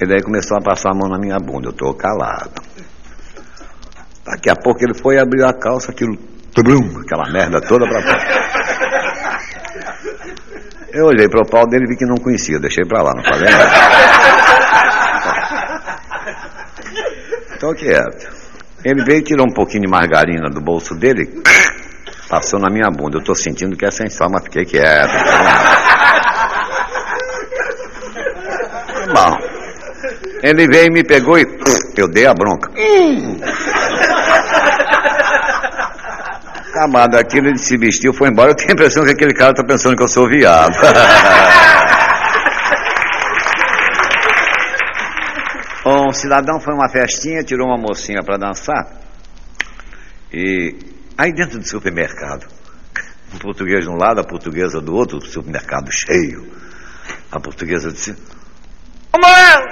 Ele 0.00 0.14
aí 0.14 0.22
começou 0.22 0.58
a 0.58 0.60
passar 0.60 0.90
a 0.90 0.94
mão 0.94 1.08
na 1.08 1.18
minha 1.18 1.38
bunda. 1.38 1.68
Eu 1.68 1.72
estou 1.72 1.94
calado. 1.94 2.62
Daqui 4.24 4.50
a 4.50 4.56
pouco 4.56 4.84
ele 4.84 4.94
foi 4.94 5.18
abriu 5.18 5.46
a 5.46 5.54
calça, 5.54 5.92
aquilo, 5.92 6.16
trum, 6.52 7.00
aquela 7.00 7.30
merda 7.30 7.60
toda 7.60 7.86
para 7.86 8.02
fora. 8.02 8.46
Eu 10.92 11.06
olhei 11.06 11.28
para 11.28 11.42
o 11.42 11.46
pau 11.48 11.66
dele 11.68 11.84
e 11.84 11.88
vi 11.88 11.96
que 11.96 12.06
não 12.06 12.16
conhecia, 12.16 12.58
deixei 12.58 12.84
para 12.84 13.02
lá, 13.02 13.12
não 13.14 13.22
falei 13.22 13.50
nada. 13.50 14.45
Estou 17.66 17.74
quieto. 17.74 18.30
Ele 18.84 19.04
veio 19.04 19.24
tirou 19.24 19.44
um 19.44 19.52
pouquinho 19.52 19.82
de 19.82 19.90
margarina 19.90 20.48
do 20.48 20.60
bolso 20.60 20.94
dele, 20.94 21.28
passou 22.28 22.60
na 22.60 22.70
minha 22.70 22.88
bunda. 22.90 23.16
Eu 23.16 23.20
estou 23.20 23.34
sentindo 23.34 23.76
que 23.76 23.84
é 23.84 23.90
sensual, 23.90 24.30
mas 24.30 24.44
fiquei 24.44 24.64
quieto. 24.64 25.10
Bom, 29.12 29.36
ele 30.44 30.68
veio 30.68 30.86
e 30.86 30.90
me 30.90 31.02
pegou 31.02 31.36
e 31.40 31.44
eu 31.96 32.06
dei 32.06 32.26
a 32.26 32.34
bronca. 32.34 32.70
Acabado 36.68 37.16
aquilo, 37.16 37.48
ele 37.48 37.58
se 37.58 37.76
vestiu, 37.76 38.12
foi 38.12 38.28
embora. 38.28 38.52
Eu 38.52 38.54
tenho 38.54 38.70
a 38.70 38.74
impressão 38.74 39.04
que 39.04 39.10
aquele 39.10 39.34
cara 39.34 39.50
está 39.50 39.64
pensando 39.64 39.96
que 39.96 40.04
eu 40.04 40.08
sou 40.08 40.28
viado. 40.28 40.72
um 45.86 46.05
cidadão 46.16 46.60
foi 46.60 46.74
uma 46.74 46.88
festinha, 46.88 47.44
tirou 47.44 47.68
uma 47.68 47.78
mocinha 47.78 48.22
para 48.22 48.36
dançar. 48.36 48.86
E 50.32 50.74
aí 51.16 51.32
dentro 51.32 51.58
do 51.58 51.66
supermercado, 51.66 52.46
um 53.34 53.38
português 53.38 53.84
de 53.84 53.90
um 53.90 53.96
lado, 53.96 54.20
a 54.20 54.24
portuguesa 54.24 54.80
do 54.80 54.94
outro, 54.94 55.18
o 55.18 55.24
supermercado 55.24 55.90
cheio. 55.90 56.50
A 57.30 57.38
portuguesa 57.38 57.92
disse: 57.92 58.12
Ô 59.12 59.18
Manuel, 59.18 59.62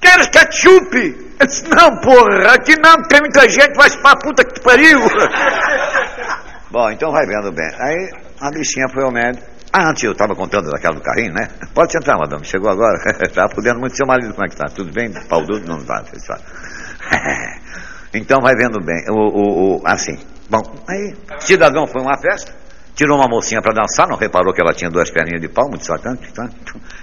queres 0.00 0.28
ketchup? 0.28 0.96
Eu 1.38 1.46
disse: 1.46 1.68
Não, 1.68 1.96
porra, 2.00 2.54
aqui 2.54 2.76
não, 2.76 3.02
tem 3.02 3.20
muita 3.20 3.48
gente, 3.48 3.74
vai 3.74 3.90
pra 3.90 4.16
puta 4.16 4.44
que 4.44 4.60
pariu. 4.60 5.00
Bom, 6.70 6.90
então 6.90 7.10
vai 7.10 7.26
vendo 7.26 7.50
bem. 7.52 7.70
Aí 7.80 8.12
a 8.40 8.50
bichinha 8.50 8.88
foi 8.92 9.02
ao 9.02 9.10
médico. 9.10 9.59
Ah, 9.72 9.90
antes 9.90 10.02
eu 10.02 10.12
estava 10.12 10.34
contando 10.34 10.68
daquela 10.68 10.96
do 10.96 11.00
carrinho, 11.00 11.32
né? 11.32 11.48
Pode 11.72 11.92
sentar, 11.92 12.18
madame. 12.18 12.44
Chegou 12.44 12.68
agora. 12.68 12.98
Estava 13.22 13.48
fudendo 13.54 13.78
muito 13.78 13.96
seu 13.96 14.06
marido, 14.06 14.34
como 14.34 14.44
é 14.44 14.48
que 14.48 14.56
tá? 14.56 14.66
Tudo 14.66 14.92
bem? 14.92 15.12
Pau 15.28 15.44
duro? 15.44 15.64
Não 15.64 15.80
tá. 15.84 16.02
então 18.12 18.40
vai 18.40 18.54
vendo 18.56 18.84
bem. 18.84 19.04
O, 19.10 19.14
o, 19.14 19.76
o, 19.76 19.82
assim. 19.86 20.18
Bom, 20.50 20.60
aí, 20.88 21.14
cidadão 21.38 21.86
foi 21.86 22.02
uma 22.02 22.18
festa. 22.18 22.52
Tirou 22.96 23.16
uma 23.16 23.28
mocinha 23.28 23.62
para 23.62 23.72
dançar, 23.72 24.08
não 24.08 24.16
reparou 24.16 24.52
que 24.52 24.60
ela 24.60 24.74
tinha 24.74 24.90
duas 24.90 25.08
perninhas 25.10 25.40
de 25.40 25.48
pau, 25.48 25.68
muito 25.68 25.86
sacana. 25.86 26.18
Tá? 26.34 26.50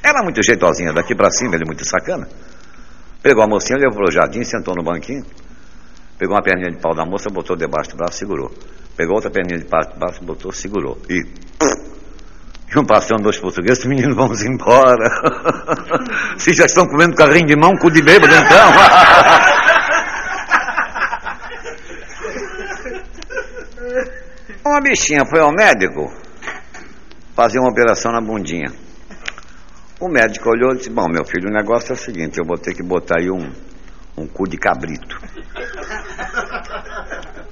Ela 0.04 0.22
muito 0.22 0.44
jeitosinha, 0.44 0.92
daqui 0.92 1.16
para 1.16 1.32
cima, 1.32 1.56
ele 1.56 1.64
muito 1.66 1.86
sacana. 1.86 2.28
Pegou 3.24 3.44
a 3.44 3.48
mocinha, 3.48 3.80
levou 3.80 4.04
pro 4.04 4.12
jardim, 4.12 4.44
sentou 4.44 4.76
no 4.76 4.84
banquinho. 4.84 5.26
Pegou 6.20 6.36
uma 6.36 6.44
perninha 6.44 6.72
de 6.72 6.82
pau 6.82 6.94
da 6.94 7.06
moça, 7.06 7.30
botou 7.30 7.56
debaixo 7.56 7.92
do 7.92 7.98
braço, 7.98 8.18
segurou. 8.18 8.52
Pegou 8.98 9.16
outra 9.16 9.32
perninha 9.32 9.60
de 9.60 9.66
pau 9.66 9.82
de 9.82 9.98
baixo, 9.98 10.24
botou, 10.24 10.52
segurou. 10.52 10.98
E 11.10 11.26
Iam 12.76 12.86
passando 12.86 13.24
dois 13.24 13.40
portugueses, 13.40 13.86
meninos, 13.86 14.16
vamos 14.16 14.44
embora. 14.44 15.10
Vocês 16.38 16.58
já 16.58 16.66
estão 16.66 16.86
comendo 16.86 17.16
carrinho 17.16 17.48
de 17.48 17.56
mão, 17.56 17.78
cu 17.78 17.90
de 17.90 18.02
bêbado, 18.02 18.34
então. 18.34 18.72
Uma 24.66 24.82
bichinha 24.82 25.26
foi 25.26 25.40
ao 25.40 25.54
médico 25.54 26.12
fazer 27.34 27.60
uma 27.60 27.70
operação 27.70 28.12
na 28.12 28.20
bundinha. 28.20 28.70
O 30.00 30.10
médico 30.10 30.50
olhou 30.50 30.74
e 30.74 30.78
disse: 30.78 30.90
Bom, 30.90 31.08
meu 31.08 31.24
filho, 31.24 31.50
o 31.50 31.54
negócio 31.54 31.92
é 31.92 31.96
o 31.96 31.98
seguinte: 31.98 32.38
eu 32.38 32.46
vou 32.46 32.58
ter 32.58 32.74
que 32.74 32.84
botar 32.84 33.20
aí 33.20 33.32
um, 33.32 33.50
um 34.18 34.28
cu 34.28 34.46
de 34.48 34.58
cabrito. 34.58 35.18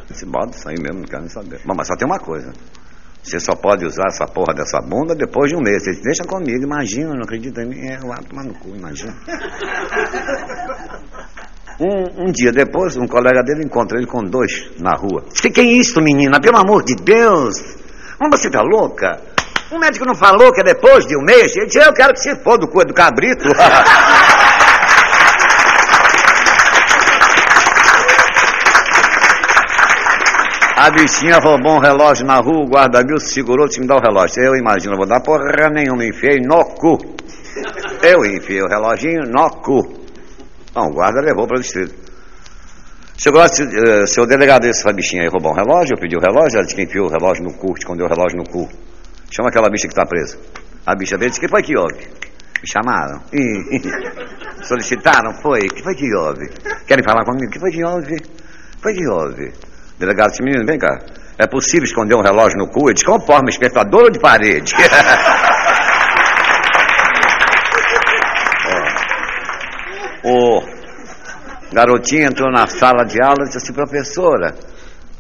Disse: 0.07 0.25
Bota 0.25 0.57
isso 0.57 0.67
aí 0.67 0.75
mesmo, 0.79 0.99
não 0.99 1.05
quero 1.05 1.21
nem 1.21 1.29
saber. 1.29 1.61
Bom, 1.65 1.73
mas 1.75 1.87
só 1.87 1.95
tem 1.95 2.05
uma 2.05 2.19
coisa: 2.19 2.51
você 3.25 3.39
só 3.39 3.55
pode 3.55 3.83
usar 3.85 4.05
essa 4.07 4.27
porra 4.27 4.53
dessa 4.53 4.79
bunda 4.79 5.15
depois 5.15 5.49
de 5.49 5.57
um 5.57 5.59
mês. 5.59 5.83
Você 5.83 5.99
deixa 6.01 6.23
comigo, 6.25 6.63
imagina, 6.63 7.15
não 7.15 7.23
acredita 7.23 7.63
em 7.63 7.69
mim. 7.69 7.79
É, 7.79 7.95
eu 7.95 8.01
tomar 8.29 8.43
no 8.43 8.53
cu, 8.53 8.75
imagina. 8.75 9.15
Um, 11.77 12.27
um, 12.27 12.31
dia 12.31 12.53
depois, 12.53 12.95
um 12.95 13.05
colega 13.05 13.43
dele 13.43 13.65
encontra 13.65 13.97
ele 13.97 14.07
com 14.07 14.23
dois 14.23 14.71
na 14.79 14.95
rua. 14.95 15.25
O 15.27 15.33
que 15.33 15.59
é 15.59 15.63
isso, 15.63 16.01
menina? 16.01 16.39
Pelo 16.39 16.57
amor 16.57 16.85
de 16.85 16.95
Deus! 16.95 17.57
Mas 18.17 18.39
você 18.39 18.49
tá 18.49 18.61
louca? 18.61 19.19
O 19.69 19.77
médico 19.77 20.05
não 20.05 20.15
falou 20.15 20.53
que 20.53 20.61
é 20.61 20.63
depois 20.63 21.05
de 21.05 21.17
um 21.17 21.21
mês? 21.21 21.53
Ele 21.53 21.65
disse, 21.65 21.79
eu 21.79 21.93
quero 21.93 22.13
que 22.13 22.21
você 22.21 22.33
for 22.37 22.57
do 22.57 22.69
cu 22.69 22.85
do 22.85 22.93
cabrito. 22.93 23.43
A 30.77 30.91
bichinha 30.91 31.39
roubou 31.39 31.77
um 31.77 31.79
relógio 31.79 32.25
na 32.25 32.35
rua, 32.41 32.65
o 32.65 32.67
guarda 32.67 33.01
viu, 33.01 33.17
segurou, 33.17 33.65
disse, 33.65 33.79
me 33.79 33.87
dá 33.87 33.95
o 33.95 34.01
relógio. 34.01 34.43
Eu 34.43 34.55
imagino, 34.57 34.97
vou 34.97 35.07
dar 35.07 35.21
porra 35.21 35.69
nenhuma, 35.69 36.03
enfiei 36.03 36.41
no 36.41 36.65
cu. 36.65 36.97
Eu 38.03 38.25
enfiei 38.25 38.61
o 38.61 38.67
reloginho 38.67 39.21
no 39.23 39.49
cu. 39.61 39.81
Não, 40.75 40.87
o 40.87 40.91
guarda 40.91 41.21
levou 41.21 41.47
para 41.47 41.57
o 41.57 41.61
distrito. 41.61 41.95
Chegou 43.17 43.39
lá, 43.39 43.47
seu 44.05 44.25
delegado, 44.27 44.65
essa 44.65 44.91
bichinha 44.91 45.23
aí 45.23 45.29
roubou 45.29 45.53
um 45.53 45.55
relógio, 45.55 45.95
eu 45.95 45.97
pedi 45.97 46.17
o 46.17 46.19
relógio, 46.19 46.57
ela 46.57 46.65
disse 46.65 46.75
que 46.75 46.83
enfiou 46.83 47.07
o 47.07 47.09
relógio 47.09 47.45
no 47.45 47.53
cu, 47.53 47.73
escondeu 47.77 48.05
o 48.05 48.09
relógio 48.09 48.37
no 48.37 48.43
cu. 48.43 48.67
Chama 49.31 49.47
aquela 49.47 49.69
bicha 49.69 49.87
que 49.87 49.93
está 49.93 50.05
presa. 50.05 50.37
A 50.85 50.93
bicha 50.93 51.17
veio 51.17 51.27
e 51.27 51.29
disse, 51.29 51.39
que 51.39 51.47
foi 51.47 51.63
que 51.63 51.77
houve? 51.77 52.05
Me 52.61 52.67
chamaram. 52.69 53.21
Solicitaram, 54.61 55.33
foi. 55.41 55.69
que 55.69 55.81
foi 55.81 55.95
que 55.95 56.13
houve? 56.13 56.49
Querem 56.85 57.03
falar 57.03 57.23
comigo? 57.23 57.49
que 57.49 57.59
foi 57.59 57.71
que 57.71 57.81
houve? 57.81 58.17
foi 58.81 58.93
que 58.93 59.07
houve? 59.07 59.53
Delegado 59.97 60.31
disse, 60.31 60.43
menino, 60.43 60.65
vem 60.65 60.77
cá. 60.77 60.99
É 61.37 61.45
possível 61.47 61.83
esconder 61.83 62.15
um 62.15 62.21
relógio 62.21 62.57
no 62.57 62.67
cu? 62.67 62.87
Ele 62.87 62.93
disse, 62.93 63.05
conforme 63.05 63.49
espectador 63.49 64.03
ou 64.03 64.09
de 64.09 64.19
parede? 64.19 64.73
o 70.23 70.61
garotinho 71.71 72.27
entrou 72.27 72.51
na 72.51 72.67
sala 72.67 73.03
de 73.05 73.21
aula 73.21 73.43
e 73.43 73.45
disse 73.45 73.57
assim, 73.57 73.73
professora, 73.73 74.55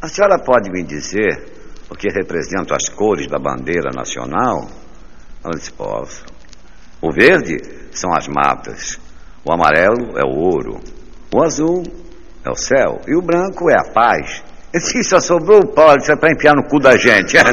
a 0.01 0.07
senhora 0.07 0.39
pode 0.39 0.71
me 0.71 0.83
dizer 0.83 1.53
o 1.89 1.95
que 1.95 2.09
representam 2.09 2.75
as 2.75 2.89
cores 2.89 3.27
da 3.27 3.37
bandeira 3.37 3.91
nacional? 3.93 4.67
Ela 5.43 5.53
disse, 5.53 5.71
posso. 5.71 6.23
O 7.01 7.11
verde 7.11 7.57
são 7.91 8.13
as 8.13 8.27
matas, 8.27 8.99
o 9.43 9.51
amarelo 9.53 10.17
é 10.17 10.23
o 10.25 10.31
ouro, 10.37 10.79
o 11.33 11.43
azul 11.43 11.83
é 12.43 12.49
o 12.49 12.55
céu 12.55 13.01
e 13.07 13.15
o 13.15 13.21
branco 13.21 13.69
é 13.69 13.75
a 13.75 13.91
paz. 13.91 14.43
Esse 14.73 15.03
só 15.03 15.19
sobrou 15.19 15.59
o 15.59 15.67
pau, 15.73 15.95
isso 15.95 16.11
é 16.11 16.15
para 16.15 16.31
enfiar 16.31 16.55
no 16.55 16.63
cu 16.63 16.79
da 16.79 16.97
gente. 16.97 17.37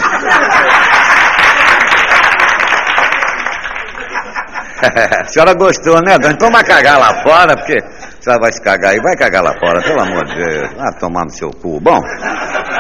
a 4.83 5.25
senhora 5.25 5.55
gostou, 5.55 6.01
né, 6.03 6.19
dona? 6.19 6.35
Então 6.35 6.51
vai 6.51 6.65
cagar 6.65 6.99
lá 6.99 7.23
fora, 7.23 7.57
porque 7.57 7.79
a 7.79 8.23
senhora 8.23 8.41
vai 8.41 8.53
se 8.53 8.61
cagar 8.61 8.91
aí, 8.93 9.01
vai 9.01 9.17
cagar 9.17 9.43
lá 9.43 9.53
fora, 9.59 9.81
pelo 9.83 10.01
amor 10.01 10.25
de 10.25 10.35
Deus. 10.35 10.75
Vai 10.75 10.99
tomar 10.99 11.25
no 11.25 11.31
seu 11.31 11.51
cu. 11.51 11.81
Bom, 11.81 12.01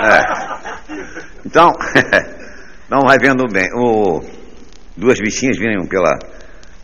é. 0.05 0.23
Então, 1.47 1.73
não 2.91 3.01
vai 3.07 3.19
vendo 3.19 3.47
bem. 3.47 3.69
O, 3.75 4.21
duas 4.97 5.21
bichinhas 5.21 5.57
vinham 5.59 5.87
pela, 5.87 6.19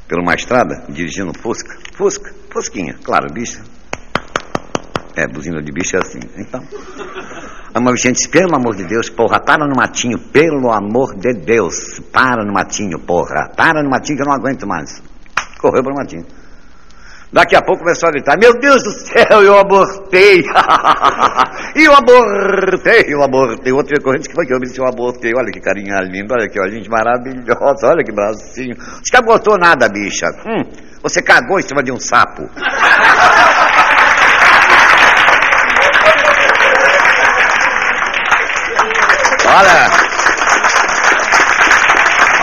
pela 0.07 0.23
uma 0.23 0.35
estrada, 0.35 0.85
dirigindo 0.89 1.33
Fusca. 1.41 1.77
Fusca, 1.95 2.31
Fusquinha, 2.53 2.95
claro, 3.03 3.27
bicho. 3.33 3.63
É, 5.19 5.27
buzina 5.27 5.61
de 5.61 5.73
bicho 5.73 5.97
é 5.97 5.99
assim. 5.99 6.21
Então, 6.37 6.63
uma 7.75 7.91
bichinha 7.91 8.13
disse, 8.13 8.29
pelo 8.29 8.55
amor 8.55 8.77
de 8.77 8.85
Deus, 8.85 9.11
porra, 9.11 9.41
para 9.41 9.67
no 9.67 9.75
matinho, 9.75 10.17
pelo 10.17 10.71
amor 10.71 11.17
de 11.17 11.33
Deus, 11.35 11.99
para 12.13 12.45
no 12.45 12.53
matinho, 12.53 13.01
porra, 13.01 13.51
para 13.57 13.83
no 13.83 13.91
matinho 13.91 14.17
que 14.17 14.23
eu 14.23 14.29
não 14.29 14.35
aguento 14.35 14.65
mais. 14.65 15.03
Correu 15.61 15.83
para 15.83 15.93
o 15.93 15.97
matinho. 15.97 16.25
Daqui 17.33 17.57
a 17.57 17.63
pouco 17.63 17.83
começou 17.83 18.09
a 18.09 18.13
gritar, 18.13 18.39
meu 18.39 18.53
Deus 18.61 18.81
do 18.81 18.93
céu, 18.93 19.43
eu 19.43 19.59
abortei! 19.59 20.45
eu 21.75 21.93
abortei, 21.93 23.13
eu 23.13 23.21
abortei. 23.21 23.73
Outro 23.73 24.01
corrente 24.01 24.29
que 24.29 24.37
foi 24.37 24.47
que 24.47 24.55
eu 24.55 24.61
disse, 24.61 24.79
eu 24.79 24.87
abortei. 24.87 25.33
Olha 25.37 25.51
que 25.51 25.61
carinha 25.61 26.01
linda, 26.01 26.35
olha 26.35 26.49
que 26.49 26.61
olhinho 26.61 26.89
maravilhosa, 26.89 27.89
olha 27.89 28.05
que 28.05 28.13
bracinho. 28.13 28.77
Você 28.79 29.11
que 29.11 29.17
abortou 29.17 29.59
nada, 29.59 29.89
bicha. 29.89 30.27
Hum, 30.47 30.63
você 31.03 31.21
cagou 31.21 31.59
em 31.59 31.63
cima 31.63 31.83
de 31.83 31.91
um 31.93 31.99
sapo. 31.99 32.49
Olha. 39.57 40.09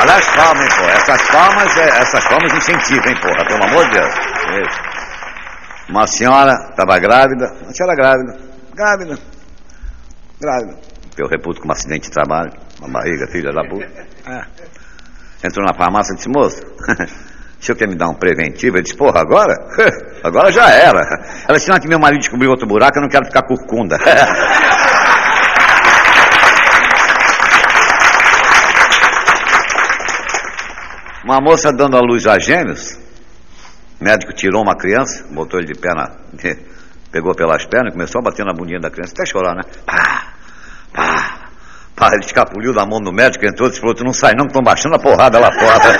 Olha 0.01 0.15
as 0.15 0.35
palmas, 0.35 0.63
hein, 0.63 0.69
pô. 0.77 0.85
Essas 0.89 1.21
palmas, 1.29 1.77
é, 1.77 2.01
essas 2.01 2.27
palmas 2.27 2.53
incentivam, 2.53 3.07
hein, 3.07 3.17
porra. 3.21 3.45
Pelo 3.45 3.63
amor 3.63 3.85
de 3.85 3.91
Deus. 3.91 4.13
Isso. 4.67 4.79
Uma 5.89 6.07
senhora 6.07 6.53
estava 6.69 6.99
grávida. 6.99 7.53
Uma 7.61 7.73
senhora 7.73 7.95
grávida. 7.95 8.37
Grávida. 8.73 9.19
Grávida. 10.41 10.77
Eu 11.17 11.27
reputo 11.27 11.61
com 11.61 11.69
um 11.69 11.71
acidente 11.71 12.09
de 12.09 12.11
trabalho. 12.11 12.51
Uma 12.79 12.89
barriga, 12.89 13.27
filha 13.31 13.51
da 13.53 13.63
puta. 13.63 13.85
É. 14.27 15.47
Entrou 15.47 15.65
na 15.65 15.73
farmácia 15.73 16.13
e 16.13 16.15
disse, 16.15 16.27
moço, 16.27 16.61
o 17.59 17.63
senhor 17.63 17.77
quer 17.77 17.87
me 17.87 17.95
dar 17.95 18.09
um 18.09 18.15
preventivo? 18.15 18.77
Ele 18.77 18.83
disse, 18.83 18.97
porra, 18.97 19.21
agora? 19.21 19.53
agora 20.23 20.51
já 20.51 20.69
era. 20.69 20.99
Ela 21.47 21.57
disse, 21.57 21.69
não, 21.69 21.79
que 21.79 21.87
meu 21.87 21.99
marido 21.99 22.19
descobriu 22.19 22.49
outro 22.49 22.67
buraco, 22.67 22.97
eu 22.97 23.01
não 23.01 23.09
quero 23.09 23.25
ficar 23.25 23.43
curcunda. 23.43 23.97
Uma 31.25 31.41
moça 31.41 31.73
dando 31.73 31.97
a 31.97 32.01
luz 32.01 32.27
a 32.27 32.37
gêmeos, 32.37 32.99
o 33.99 34.03
médico 34.03 34.31
tirou 34.31 34.61
uma 34.61 34.77
criança, 34.77 35.25
botou 35.31 35.59
ele 35.59 35.73
de 35.73 35.79
perna, 35.79 36.15
pegou 37.11 37.33
pelas 37.33 37.65
pernas, 37.65 37.93
começou 37.93 38.19
a 38.19 38.25
bater 38.25 38.45
na 38.45 38.53
bundinha 38.53 38.79
da 38.79 38.91
criança, 38.91 39.13
até 39.13 39.25
chorar, 39.25 39.55
né? 39.55 39.63
Pá, 39.87 40.35
pá, 40.93 41.49
pá, 41.95 42.09
ele 42.13 42.23
escapuliu 42.23 42.71
da 42.73 42.85
mão 42.85 43.01
do 43.01 43.11
médico, 43.11 43.43
entrou 43.43 43.69
e 43.69 43.71
disse, 43.71 43.81
tu 43.81 44.03
não 44.03 44.13
sai 44.13 44.35
não, 44.37 44.45
estão 44.45 44.61
baixando 44.61 44.97
a 44.97 44.99
porrada 44.99 45.39
lá 45.39 45.51
fora. 45.51 45.97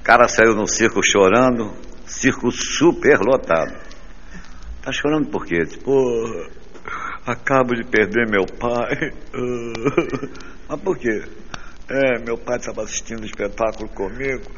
o 0.00 0.02
cara 0.02 0.28
saiu 0.28 0.54
no 0.54 0.66
circo 0.66 1.02
chorando, 1.04 1.76
circo 2.06 2.50
super 2.50 3.18
lotado. 3.18 3.74
Tá 4.80 4.90
chorando 4.92 5.28
por 5.28 5.44
quê? 5.44 5.58
Porra, 5.84 6.61
acabo 7.26 7.74
de 7.74 7.84
perder 7.84 8.26
meu 8.28 8.46
pai. 8.58 8.94
Mas 10.68 10.80
por 10.82 10.98
quê? 10.98 11.42
É, 11.90 12.18
meu 12.18 12.38
pai 12.38 12.56
estava 12.56 12.82
assistindo 12.82 13.22
o 13.22 13.26
espetáculo 13.26 13.88
comigo. 13.90 14.50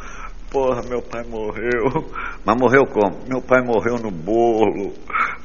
Porra, 0.55 0.83
meu 0.89 1.03
pai 1.03 1.25
morreu. 1.25 2.07
Mas 2.45 2.57
morreu 2.57 2.87
como? 2.87 3.27
Meu 3.29 3.43
pai 3.43 3.61
morreu 3.61 3.99
no 3.99 4.09
bolo. 4.09 4.95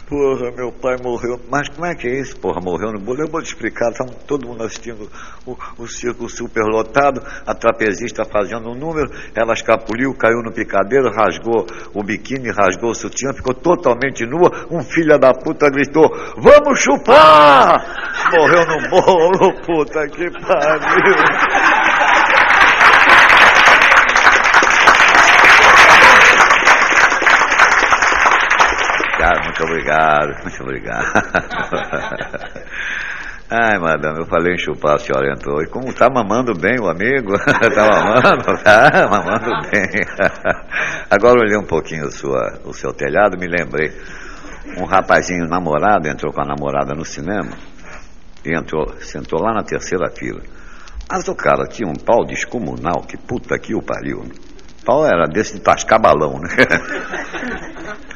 Porra, 0.07 0.51
meu 0.51 0.71
pai 0.71 0.97
morreu. 1.03 1.39
Mas 1.49 1.67
como 1.67 1.87
é 1.87 1.95
que 1.95 2.07
é 2.07 2.19
isso, 2.19 2.39
porra? 2.39 2.61
Morreu 2.63 2.93
no 2.93 2.99
bolo? 2.99 3.23
Eu 3.23 3.27
vou 3.27 3.41
te 3.41 3.47
explicar. 3.47 3.89
Estamos 3.89 4.13
todo 4.27 4.47
mundo 4.47 4.63
assistindo 4.63 5.09
o, 5.47 5.57
o 5.79 5.87
circo 5.87 6.29
superlotado, 6.29 7.21
a 7.43 7.55
trapezista 7.55 8.23
fazendo 8.23 8.69
um 8.69 8.75
número, 8.75 9.09
ela 9.33 9.53
escapuliu, 9.53 10.13
caiu 10.13 10.43
no 10.43 10.53
picadeiro, 10.53 11.09
rasgou 11.09 11.65
o 11.95 12.03
biquíni, 12.03 12.51
rasgou 12.51 12.91
o 12.91 12.95
sutiã, 12.95 13.33
ficou 13.33 13.55
totalmente 13.55 14.27
nua. 14.27 14.67
Um 14.69 14.83
filho 14.83 15.17
da 15.17 15.33
puta 15.33 15.71
gritou: 15.71 16.07
Vamos 16.37 16.79
chupar! 16.79 17.81
Morreu 18.31 18.63
no 18.63 18.89
bolo, 18.91 19.53
puta 19.65 20.07
que 20.07 20.29
pariu. 20.45 21.58
Cara, 29.19 29.43
muito 29.43 29.61
obrigado, 29.63 30.41
muito 30.43 30.63
obrigado. 30.63 31.05
Ai, 33.51 33.77
madame, 33.77 34.19
eu 34.19 34.25
falei 34.27 34.53
em 34.53 34.57
chupar, 34.57 34.95
a 34.95 34.97
senhora 34.97 35.33
entrou. 35.33 35.61
E 35.61 35.67
como 35.67 35.93
tá 35.93 36.09
mamando 36.09 36.53
bem 36.53 36.79
o 36.79 36.87
amigo? 36.87 37.33
tá 37.43 37.85
mamando? 37.85 38.63
Tá 38.63 39.09
mamando 39.09 39.69
bem. 39.69 39.89
Agora 41.09 41.41
olhei 41.41 41.57
um 41.57 41.65
pouquinho 41.65 42.05
o, 42.05 42.11
sua, 42.11 42.61
o 42.63 42.71
seu 42.73 42.93
telhado, 42.93 43.37
me 43.37 43.47
lembrei. 43.47 43.91
Um 44.77 44.85
rapazinho 44.85 45.49
namorado 45.49 46.07
entrou 46.07 46.31
com 46.31 46.41
a 46.41 46.45
namorada 46.45 46.93
no 46.93 47.03
cinema 47.03 47.57
e 48.45 48.57
entrou, 48.57 48.87
sentou 49.01 49.41
lá 49.41 49.53
na 49.53 49.63
terceira 49.63 50.09
fila. 50.11 50.41
Mas 51.11 51.27
o 51.27 51.35
cara 51.35 51.65
tinha 51.67 51.89
um 51.89 51.95
pau 51.95 52.23
descomunal, 52.23 53.01
que 53.01 53.17
puta 53.17 53.59
que 53.59 53.75
o 53.75 53.81
pariu. 53.81 54.23
Pau 54.85 55.05
era 55.05 55.25
desse 55.25 55.55
de 55.55 55.59
tascar 55.59 55.99
balão, 55.99 56.39
né? 56.39 56.49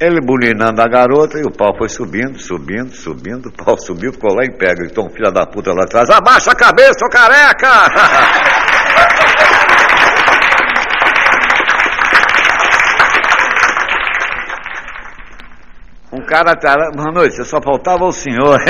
Ele 0.00 0.20
bulinando 0.22 0.80
a 0.80 0.88
garota 0.88 1.38
e 1.38 1.42
o 1.42 1.50
pau 1.50 1.76
foi 1.76 1.90
subindo, 1.90 2.38
subindo, 2.38 2.94
subindo. 2.94 3.50
O 3.50 3.52
pau 3.52 3.78
subiu, 3.78 4.14
ficou 4.14 4.34
lá 4.34 4.46
em 4.46 4.56
pé. 4.56 4.74
Gritou 4.74 5.04
um 5.04 5.10
filho 5.10 5.30
da 5.30 5.44
puta 5.44 5.74
lá 5.74 5.84
atrás: 5.84 6.08
Abaixa 6.08 6.52
a 6.52 6.54
cabeça, 6.54 7.04
ô 7.04 7.10
careca! 7.10 7.68
um 16.10 16.24
cara 16.24 16.52
atrás. 16.52 16.96
Boa 16.96 17.12
noite, 17.12 17.44
só 17.44 17.60
faltava 17.60 18.06
o 18.06 18.12
senhor. 18.12 18.58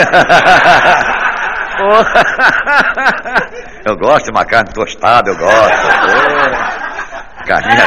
eu 3.86 3.96
gosto 3.96 4.24
de 4.24 4.32
uma 4.32 4.44
carne 4.44 4.72
tostada, 4.72 5.30
eu 5.30 5.36
gosto. 5.36 5.86
Carninha, 7.46 7.86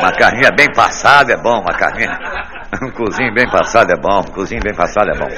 uma 0.00 0.12
carninha 0.12 0.50
bem 0.54 0.70
passada 0.70 1.32
é 1.32 1.36
bom, 1.38 1.60
uma 1.60 1.72
carninha. 1.72 2.18
Um 2.82 2.90
cozinho 2.90 3.32
bem 3.32 3.48
passado 3.50 3.90
é 3.92 3.96
bom, 3.96 4.20
um 4.20 4.32
cozinho 4.32 4.60
bem 4.62 4.74
passado 4.74 5.10
é 5.10 5.18
bom. 5.18 5.28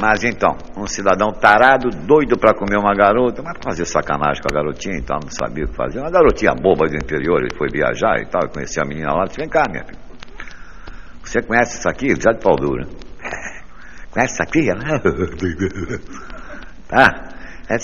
Mas 0.00 0.24
então, 0.24 0.56
um 0.76 0.86
cidadão 0.86 1.32
tarado, 1.32 1.90
doido 1.90 2.38
para 2.38 2.54
comer 2.54 2.78
uma 2.78 2.94
garota, 2.94 3.42
mas 3.42 3.56
fazer 3.62 3.84
sacanagem 3.84 4.42
com 4.42 4.48
a 4.50 4.54
garotinha, 4.54 4.96
então 4.96 5.18
não 5.22 5.30
sabia 5.30 5.64
o 5.64 5.68
que 5.68 5.76
fazer. 5.76 6.00
Uma 6.00 6.10
garotinha 6.10 6.52
boba 6.54 6.88
do 6.88 6.96
interior, 6.96 7.40
ele 7.40 7.54
foi 7.56 7.68
viajar 7.68 8.20
e 8.20 8.26
tal, 8.26 8.48
conhecia 8.48 8.82
a 8.82 8.86
menina 8.86 9.12
lá, 9.12 9.24
disse, 9.24 9.38
vem 9.38 9.48
cá, 9.48 9.64
minha 9.70 9.84
filha. 9.84 10.00
Você 11.22 11.42
conhece 11.42 11.78
isso 11.78 11.88
aqui? 11.88 12.08
Já 12.20 12.32
de 12.32 12.40
pau 12.40 12.56
duro. 12.56 12.88
É, 13.22 13.62
conhece 14.10 14.34
isso 14.34 14.42
aqui? 14.42 14.66
Tá? 16.88 17.28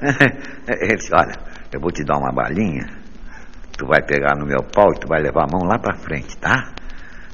Ele 0.66 0.96
disse, 0.96 1.14
olha, 1.14 1.34
eu 1.72 1.80
vou 1.80 1.90
te 1.90 2.02
dar 2.04 2.16
uma 2.16 2.32
balinha, 2.32 2.86
tu 3.76 3.86
vai 3.86 4.00
pegar 4.02 4.34
no 4.38 4.46
meu 4.46 4.62
pau 4.62 4.86
e 4.94 5.00
tu 5.00 5.06
vai 5.08 5.20
levar 5.20 5.44
a 5.44 5.48
mão 5.50 5.68
lá 5.68 5.78
para 5.78 5.98
frente, 5.98 6.38
tá? 6.38 6.72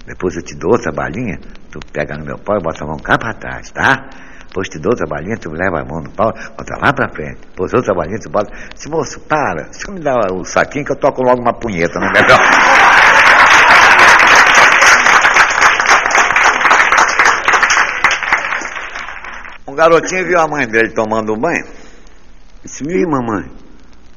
Depois 0.09 0.35
eu 0.37 0.43
te 0.43 0.57
dou 0.57 0.73
outra 0.73 0.91
balinha, 0.91 1.39
tu 1.71 1.79
pega 1.93 2.17
no 2.17 2.25
meu 2.25 2.39
pau 2.39 2.57
e 2.57 2.63
bota 2.63 2.83
a 2.83 2.87
mão 2.87 2.97
cá 2.97 3.19
para 3.19 3.35
trás, 3.35 3.71
tá? 3.71 4.09
Depois 4.47 4.67
te 4.71 4.79
dou 4.79 4.93
outra 4.93 5.07
balinha, 5.07 5.37
tu 5.37 5.51
leva 5.51 5.83
a 5.83 5.85
mão 5.85 6.03
no 6.03 6.11
pau, 6.13 6.33
bota 6.33 6.79
lá 6.81 6.95
para 6.95 7.11
frente. 7.11 7.41
Depois 7.51 7.75
outra 7.75 7.95
balinha, 7.95 8.19
tu 8.19 8.31
bota. 8.31 8.51
Se 8.75 8.89
moço, 8.89 9.21
para, 9.29 9.71
se 9.71 9.91
me 9.91 10.01
dá 10.01 10.15
o 10.33 10.45
saquinho 10.47 10.87
que 10.87 10.93
eu 10.93 10.97
toco 10.97 11.23
logo 11.23 11.43
uma 11.43 11.53
punheta, 11.53 12.01
não 12.01 12.09
é 12.09 12.13
melhor? 12.13 12.39
Um 19.69 19.75
garotinho 19.75 20.25
viu 20.25 20.41
a 20.41 20.49
mãe 20.49 20.67
dele 20.67 20.89
tomando 20.95 21.35
um 21.35 21.39
banho. 21.39 21.67
Disse, 22.65 22.83
minha 22.83 23.07
mamãe, 23.07 23.45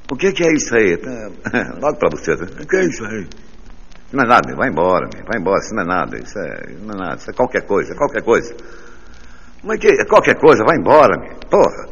o 0.10 0.16
que, 0.16 0.32
que 0.32 0.46
é 0.46 0.54
isso 0.54 0.74
aí? 0.74 0.96
Logo 1.84 1.98
para 1.98 2.10
você, 2.10 2.32
o 2.32 2.66
que 2.66 2.78
é 2.78 2.86
isso 2.86 3.04
aí? 3.04 3.28
Não 4.12 4.26
é 4.26 4.28
nada, 4.28 4.54
vai 4.56 4.68
embora, 4.68 5.08
vai 5.26 5.40
embora, 5.40 5.60
isso 5.60 5.74
não 5.74 5.84
é 5.84 5.86
nada, 5.86 6.18
isso 6.18 6.38
é, 6.38 6.74
não 6.82 6.96
é 6.96 6.98
nada, 6.98 7.16
isso 7.16 7.30
é 7.30 7.34
qualquer 7.34 7.66
coisa, 7.66 7.96
qualquer 7.96 8.22
coisa. 8.22 8.54
Mas 9.64 9.80
que, 9.80 9.88
é 9.88 10.06
qualquer 10.06 10.36
coisa, 10.38 10.66
vai 10.66 10.76
embora, 10.76 11.18
minha. 11.18 11.36
porra. 11.50 11.88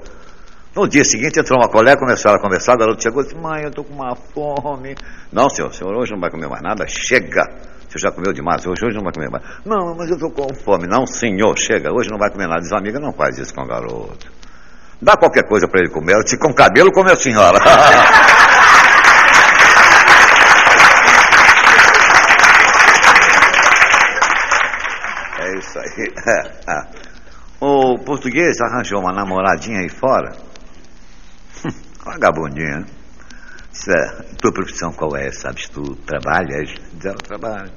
No 0.76 0.88
dia 0.88 1.04
seguinte 1.04 1.40
entrou 1.40 1.58
uma 1.60 1.70
colega, 1.70 1.98
começaram 1.98 2.38
a 2.38 2.42
conversar, 2.42 2.76
o 2.76 2.78
garoto 2.78 3.02
chegou 3.02 3.22
e 3.22 3.26
disse, 3.26 3.38
mãe, 3.38 3.64
eu 3.64 3.70
estou 3.70 3.86
com 3.86 3.94
uma 3.94 4.16
fome. 4.16 4.96
Não, 5.32 5.50
senhor, 5.50 5.74
senhor 5.74 5.96
hoje 5.96 6.12
não 6.12 6.20
vai 6.20 6.30
comer 6.30 6.48
mais 6.48 6.62
nada, 6.62 6.86
chega. 6.88 7.44
Você 7.88 7.98
já 7.98 8.12
comeu 8.12 8.34
demais, 8.34 8.68
hoje, 8.68 8.86
hoje 8.86 8.98
não 8.98 9.04
vai 9.04 9.14
comer 9.14 9.30
mais. 9.32 9.44
Não, 9.66 9.96
mas 9.96 10.10
eu 10.10 10.16
estou 10.16 10.30
com 10.30 10.54
fome. 10.54 10.88
Não, 10.88 11.08
senhor, 11.08 11.58
chega, 11.58 11.92
hoje 11.92 12.10
não 12.10 12.18
vai 12.18 12.30
comer 12.30 12.48
nada. 12.48 12.62
Diz, 12.62 12.72
amiga, 12.74 13.00
não 13.00 13.14
faz 13.14 13.38
isso 13.38 13.54
com 13.54 13.62
o 13.62 13.68
garoto. 13.68 14.32
Dá 15.02 15.16
qualquer 15.16 15.48
coisa 15.48 15.68
para 15.68 15.80
ele 15.80 15.90
comer, 15.90 16.22
se 16.28 16.38
com 16.38 16.54
cabelo 16.54 16.92
come 16.92 17.12
a 17.12 17.16
senhora. 17.16 17.58
isso 25.60 25.80
aí. 25.80 25.89
o 27.62 27.98
português 28.00 28.60
arranjou 28.62 29.00
uma 29.00 29.14
namoradinha 29.14 29.80
aí 29.80 29.90
fora. 29.90 30.32
Vagabundinha. 32.06 32.86
Disse, 33.72 33.92
tua 34.42 34.52
profissão 34.52 34.92
qual 34.94 35.16
é? 35.16 35.32
Sabes, 35.32 35.70
tu 35.70 35.96
trabalhas? 36.06 36.70
Diz 36.94 37.06
ela, 37.06 37.18
trabalho. 37.18 37.72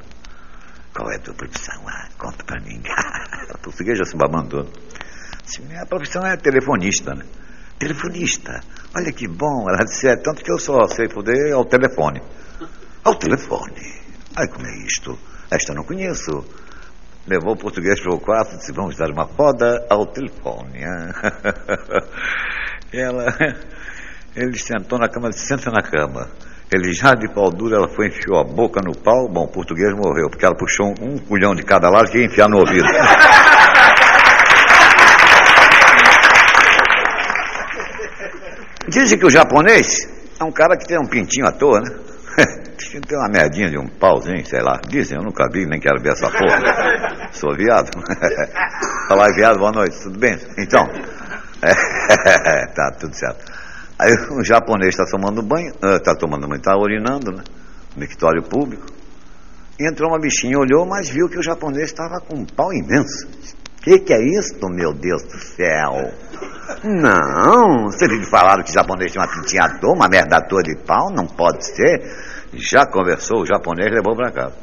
Qual 0.95 1.11
é 1.11 1.17
a 1.17 1.19
tua 1.21 1.35
profissão? 1.35 1.83
Ah, 1.87 2.09
conta 2.19 2.45
pra 2.45 2.61
mim. 2.61 2.83
o 3.55 3.59
português 3.59 3.99
já 3.99 4.05
se 4.05 4.17
babando 4.17 4.69
Disse, 5.45 5.63
minha 5.63 5.85
profissão 5.87 6.25
é 6.25 6.37
telefonista, 6.37 7.15
né? 7.15 7.25
Telefonista. 7.79 8.61
Olha 8.97 9.13
que 9.13 9.27
bom. 9.27 9.69
Ela 9.69 9.85
disse, 9.85 10.07
é 10.07 10.17
tanto 10.17 10.43
que 10.43 10.53
eu 10.53 10.59
só 10.59 10.87
sei 10.87 11.09
poder 11.09 11.53
ao 11.53 11.65
telefone. 11.65 12.23
Ao 13.05 13.15
telefone? 13.17 14.03
Ai, 14.37 14.47
como 14.49 14.67
é 14.67 14.87
isto? 14.87 15.19
Esta 15.51 15.73
eu 15.73 15.77
não 15.77 15.85
conheço 15.85 16.45
levou 17.27 17.55
o 17.55 17.57
português 17.57 18.01
para 18.01 18.15
o 18.15 18.21
quarto 18.21 18.55
e 18.55 18.59
disse, 18.59 18.73
vamos 18.73 18.97
dar 18.97 19.11
uma 19.11 19.25
roda 19.25 19.85
ao 19.89 20.07
telefone. 20.07 20.83
ela, 22.93 23.27
ele 24.35 24.59
sentou 24.59 24.99
na 24.99 25.09
cama, 25.09 25.31
disse, 25.31 25.47
senta 25.47 25.71
na 25.71 25.83
cama. 25.83 26.29
Ele 26.73 26.93
já 26.93 27.15
de 27.15 27.29
pau 27.33 27.51
duro, 27.51 27.75
ela 27.75 27.89
foi 27.89 28.09
enfiou 28.09 28.41
a 28.41 28.45
boca 28.45 28.81
no 28.83 28.97
pau, 28.97 29.29
bom, 29.29 29.45
o 29.45 29.49
português 29.49 29.93
morreu, 29.95 30.31
porque 30.31 30.45
ela 30.45 30.57
puxou 30.57 30.95
um, 31.01 31.19
culhão 31.19 31.55
de 31.55 31.63
cada 31.63 31.89
lado 31.91 32.11
que 32.11 32.19
ia 32.19 32.25
enfiar 32.25 32.49
no 32.49 32.59
ouvido. 32.59 32.87
Dizem 38.89 39.17
que 39.19 39.27
o 39.27 39.31
japonês 39.31 40.09
é 40.41 40.45
um 40.45 40.51
cara 40.51 40.77
que 40.77 40.87
tem 40.87 40.99
um 40.99 41.07
pintinho 41.07 41.47
à 41.47 41.53
toa, 41.53 41.81
né? 41.81 42.12
tem 43.09 43.19
uma 43.19 43.29
merdinha 43.29 43.71
de 43.71 43.79
um 43.79 43.87
pauzinho, 43.87 44.45
sei 44.47 44.61
lá. 44.61 44.81
Dizem, 44.89 45.19
eu 45.19 45.25
nunca 45.25 45.49
vi, 45.53 45.67
nem 45.67 45.81
quero 45.81 46.01
ver 46.03 46.13
essa 46.13 46.31
porra. 46.31 47.31
Sou 47.33 47.55
viado. 47.55 47.91
Falar 49.09 49.33
viado, 49.35 49.59
boa 49.59 49.73
noite, 49.73 49.99
tudo 50.03 50.19
bem? 50.19 50.39
Então, 50.59 50.87
é, 51.63 52.67
tá 52.75 52.91
tudo 52.99 53.15
certo. 53.15 53.45
Aí 53.99 54.13
o 54.31 54.45
japonês 54.45 54.95
está 54.95 55.05
tomando 55.05 55.43
banho, 55.43 55.73
está 55.97 56.15
tomando 56.15 56.49
banho, 56.49 56.59
está 56.59 56.77
urinando, 56.77 57.31
né? 57.31 57.45
No 57.95 58.01
mictório 58.01 58.43
público. 58.43 58.87
Entrou 59.79 60.11
uma 60.11 60.19
bichinha, 60.19 60.59
olhou, 60.59 60.87
mas 60.87 61.09
viu 61.09 61.29
que 61.29 61.39
o 61.39 61.43
japonês 61.43 61.91
estava 61.91 62.21
com 62.21 62.37
um 62.37 62.45
pau 62.45 62.73
imenso. 62.73 63.29
Que, 63.83 63.99
que 63.99 64.15
é 64.15 64.23
isso, 64.23 64.55
meu 64.71 64.93
Deus 64.93 65.23
do 65.25 65.39
céu? 65.39 66.13
Não, 66.85 67.91
viu 67.91 68.21
que 68.21 68.31
falaram 68.31 68.63
que 68.63 68.73
japonês 68.73 69.11
tinha 69.11 69.25
uma 69.25 69.33
pintinha 69.33 69.65
à 69.65 69.79
toa, 69.79 69.95
uma 69.95 70.09
merda 70.09 70.37
à 70.37 70.41
toa 70.41 70.63
de 70.63 70.77
pau? 70.77 71.11
Não 71.11 71.27
pode 71.27 71.67
ser. 71.67 72.01
Já 72.55 72.87
conversou, 72.87 73.43
o 73.43 73.47
japonês 73.47 73.91
levou 73.93 74.15
para 74.15 74.31
casa. 74.31 74.55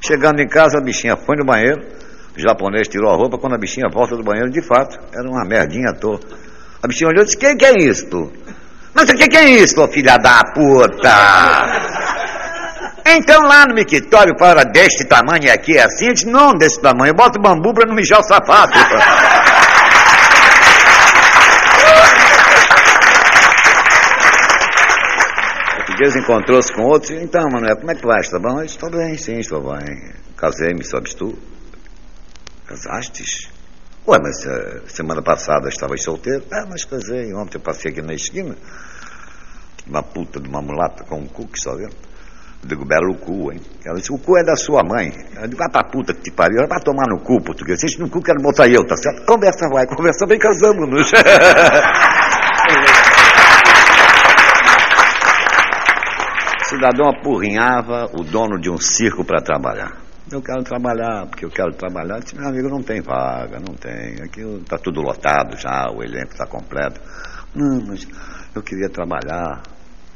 Chegando 0.00 0.40
em 0.40 0.46
casa, 0.46 0.78
a 0.78 0.80
bichinha 0.80 1.16
foi 1.16 1.36
no 1.36 1.44
banheiro, 1.44 1.80
o 2.36 2.40
japonês 2.40 2.86
tirou 2.86 3.10
a 3.10 3.16
roupa, 3.16 3.38
quando 3.38 3.54
a 3.54 3.58
bichinha 3.58 3.88
volta 3.92 4.16
do 4.16 4.22
banheiro, 4.22 4.50
de 4.50 4.62
fato, 4.62 4.98
era 5.12 5.28
uma 5.28 5.44
merdinha 5.44 5.90
à 5.90 5.94
toa. 5.94 6.20
A 6.82 6.86
bichinha 6.86 7.08
olhou 7.08 7.22
e 7.22 7.24
disse, 7.24 7.36
quem 7.36 7.56
que 7.56 7.64
é 7.64 7.72
isto? 7.78 8.32
Mas 8.94 9.08
o 9.10 9.14
que, 9.14 9.26
que 9.26 9.36
é 9.36 9.50
isso, 9.50 9.88
filha 9.88 10.16
da 10.18 10.40
puta? 10.54 11.93
Então 13.06 13.42
lá 13.42 13.66
no 13.66 13.74
mictório 13.74 14.34
para 14.36 14.64
deste 14.64 15.04
tamanho 15.04 15.52
aqui 15.52 15.76
é 15.76 15.84
assim, 15.84 16.06
eu 16.06 16.14
disse, 16.14 16.26
não 16.26 16.52
desse 16.54 16.80
tamanho, 16.80 17.14
bota 17.14 17.38
bambu 17.38 17.74
para 17.74 17.86
não 17.86 17.94
mijar 17.94 18.20
o 18.20 18.22
sapato. 18.22 18.78
português 25.94 26.16
encontrou-se 26.16 26.72
com 26.72 26.82
outros, 26.82 27.10
então, 27.10 27.48
Manuel, 27.50 27.76
como 27.76 27.90
é 27.90 27.94
que 27.94 28.06
vai? 28.06 28.20
Está 28.20 28.38
bom? 28.38 28.58
Eu 28.58 28.64
estou 28.64 28.90
bem, 28.90 29.16
sim, 29.16 29.38
estou 29.38 29.62
bem. 29.62 30.12
Casei-me, 30.36 30.84
sabes 30.84 31.14
tu? 31.14 31.38
Casastes? 32.66 33.48
Ué, 34.06 34.18
mas 34.20 34.44
uh, 34.44 34.82
semana 34.88 35.22
passada 35.22 35.68
estavas 35.68 36.02
solteiro? 36.02 36.44
Ah, 36.52 36.66
mas 36.68 36.84
casei. 36.84 37.32
Ontem 37.32 37.58
passei 37.58 37.92
aqui 37.92 38.02
na 38.02 38.14
esquina. 38.14 38.56
Uma 39.86 40.02
puta 40.02 40.40
de 40.40 40.48
uma 40.48 40.60
mulata 40.60 41.04
com 41.04 41.20
um 41.20 41.26
cu, 41.26 41.46
que 41.46 41.60
só 41.60 41.74
vendo. 41.76 41.94
Eu 42.64 42.68
digo, 42.68 42.84
belo 42.86 43.14
cu, 43.18 43.52
hein? 43.52 43.60
Ela 43.84 43.96
disse, 43.96 44.10
o 44.10 44.18
cu 44.18 44.38
é 44.38 44.42
da 44.42 44.56
sua 44.56 44.82
mãe. 44.82 45.12
Eu 45.36 45.46
digo, 45.46 45.62
ah, 45.62 45.68
pra 45.68 45.84
puta 45.84 46.14
que 46.14 46.22
te 46.22 46.30
pariu. 46.30 46.60
Ela 46.60 46.66
vai 46.66 46.80
tomar 46.80 47.06
no 47.06 47.20
cu, 47.20 47.38
português. 47.42 47.78
Se 47.78 48.00
no 48.00 48.08
cu, 48.08 48.22
quero 48.22 48.40
botar 48.40 48.66
eu, 48.68 48.82
tá 48.86 48.96
certo? 48.96 49.26
Conversa 49.26 49.68
vai, 49.68 49.86
conversa 49.86 50.26
bem, 50.26 50.38
casamos-nos. 50.38 51.12
cidadão 56.66 57.10
apurrinhava 57.10 58.10
o 58.18 58.24
dono 58.24 58.58
de 58.58 58.70
um 58.70 58.78
circo 58.78 59.22
para 59.24 59.42
trabalhar. 59.42 59.92
Eu 60.32 60.40
quero 60.40 60.64
trabalhar, 60.64 61.26
porque 61.26 61.44
eu 61.44 61.50
quero 61.50 61.74
trabalhar. 61.74 62.16
Eu 62.16 62.20
disse, 62.20 62.34
meu 62.34 62.48
amigo, 62.48 62.70
não 62.70 62.82
tem 62.82 63.02
vaga, 63.02 63.60
não 63.60 63.74
tem. 63.74 64.22
Aqui 64.24 64.40
está 64.40 64.78
tudo 64.78 65.02
lotado 65.02 65.54
já, 65.58 65.90
o 65.90 66.02
elenco 66.02 66.32
está 66.32 66.46
completo. 66.46 66.98
Não, 67.54 67.86
mas 67.86 68.08
eu 68.54 68.62
queria 68.62 68.88
trabalhar. 68.88 69.62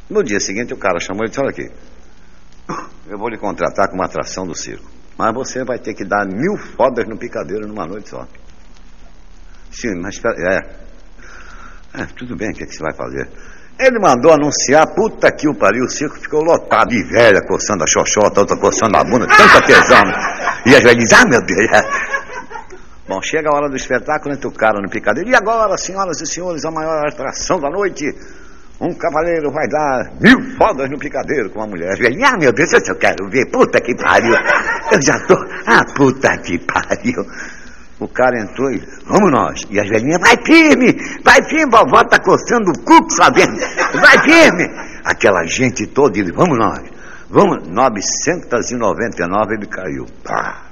No 0.09 0.25
dia 0.25 0.41
seguinte, 0.41 0.73
o 0.73 0.79
cara 0.79 0.99
chamou 0.99 1.27
e 1.27 1.29
disse: 1.29 1.41
Olha 1.41 1.51
aqui, 1.51 1.71
eu 3.07 3.19
vou 3.19 3.29
lhe 3.29 3.39
contratar 3.39 3.89
como 3.89 4.03
atração 4.03 4.47
do 4.47 4.55
circo. 4.55 4.89
Mas 5.17 5.35
você 5.35 5.65
vai 5.65 5.79
ter 5.79 5.95
que 5.95 6.05
dar 6.05 6.27
mil 6.27 6.57
fodas 6.57 7.07
no 7.09 7.19
picadeiro 7.19 7.67
numa 7.67 7.87
noite 7.87 8.11
só. 8.11 8.27
Sim, 9.71 10.01
mas. 10.01 10.21
É. 10.25 12.03
é 12.03 12.07
tudo 12.17 12.37
bem, 12.37 12.51
o 12.51 12.55
que, 12.55 12.65
é 12.65 12.67
que 12.67 12.75
você 12.75 12.83
vai 12.83 12.95
fazer? 12.95 13.29
Ele 13.79 13.99
mandou 14.01 14.33
anunciar, 14.33 14.93
puta 14.95 15.31
que 15.31 15.49
o 15.49 15.55
pariu, 15.55 15.85
o 15.85 15.89
circo 15.89 16.19
ficou 16.19 16.43
lotado 16.43 16.89
de 16.89 17.03
velha, 17.05 17.41
coçando 17.47 17.85
a 17.85 17.87
xoxota, 17.87 18.41
outra 18.41 18.57
coçando 18.59 18.97
a 18.97 19.05
bunda, 19.05 19.27
tanta 19.27 19.65
tesão. 19.65 20.03
E 20.67 20.75
as 20.75 20.83
velhas 20.83 21.13
ah 21.13 21.25
meu 21.27 21.41
Deus. 21.45 21.71
Bom, 23.09 23.23
chega 23.23 23.49
a 23.49 23.55
hora 23.55 23.71
do 23.71 23.77
espetáculo, 23.77 24.35
entra 24.35 24.49
o 24.49 24.53
cara 24.53 24.81
no 24.83 24.91
picadeiro. 24.91 25.31
E 25.31 25.35
agora, 25.35 25.79
senhoras 25.79 26.21
e 26.21 26.27
senhores, 26.27 26.65
a 26.65 26.71
maior 26.71 27.07
atração 27.07 27.59
da 27.61 27.71
noite. 27.71 28.05
Um 28.81 28.95
cavaleiro 28.95 29.51
vai 29.51 29.67
dar 29.67 30.13
mil 30.21 30.57
fodas 30.57 30.89
no 30.89 30.99
picadeiro 30.99 31.51
com 31.51 31.59
uma 31.59 31.67
mulher. 31.67 31.97
Velhinhas, 31.99 32.33
ah 32.33 32.37
meu 32.39 32.53
Deus, 32.53 32.73
eu 32.73 32.95
quero 32.97 33.29
ver, 33.29 33.51
puta 33.51 33.81
que 33.81 33.93
pariu. 33.97 34.35
Eu 34.93 35.03
já 35.03 35.19
tô, 35.27 35.35
ah, 35.67 35.85
puta 35.97 36.39
que 36.39 36.59
pariu. 36.61 37.27
O 37.99 38.07
cara 38.07 38.41
entrou 38.41 38.71
e, 38.71 38.81
vamos 39.05 39.33
nós. 39.33 39.67
E 39.69 39.81
as 39.81 39.89
velhinhas, 39.89 40.21
vai 40.21 40.37
firme, 40.45 40.97
vai 41.25 41.43
firme, 41.43 41.73
vovó 41.73 42.05
tá 42.05 42.21
coçando 42.21 42.71
o 42.71 42.79
cu, 42.85 43.11
sabendo? 43.11 43.59
Vai 44.01 44.23
firme. 44.23 44.65
Aquela 45.05 45.45
gente 45.45 45.85
toda, 45.89 46.17
ele, 46.17 46.31
vamos 46.31 46.57
nós. 46.57 46.81
Vamos, 47.29 47.67
999 47.69 49.55
ele 49.55 49.67
caiu. 49.67 50.07
Pá. 50.23 50.69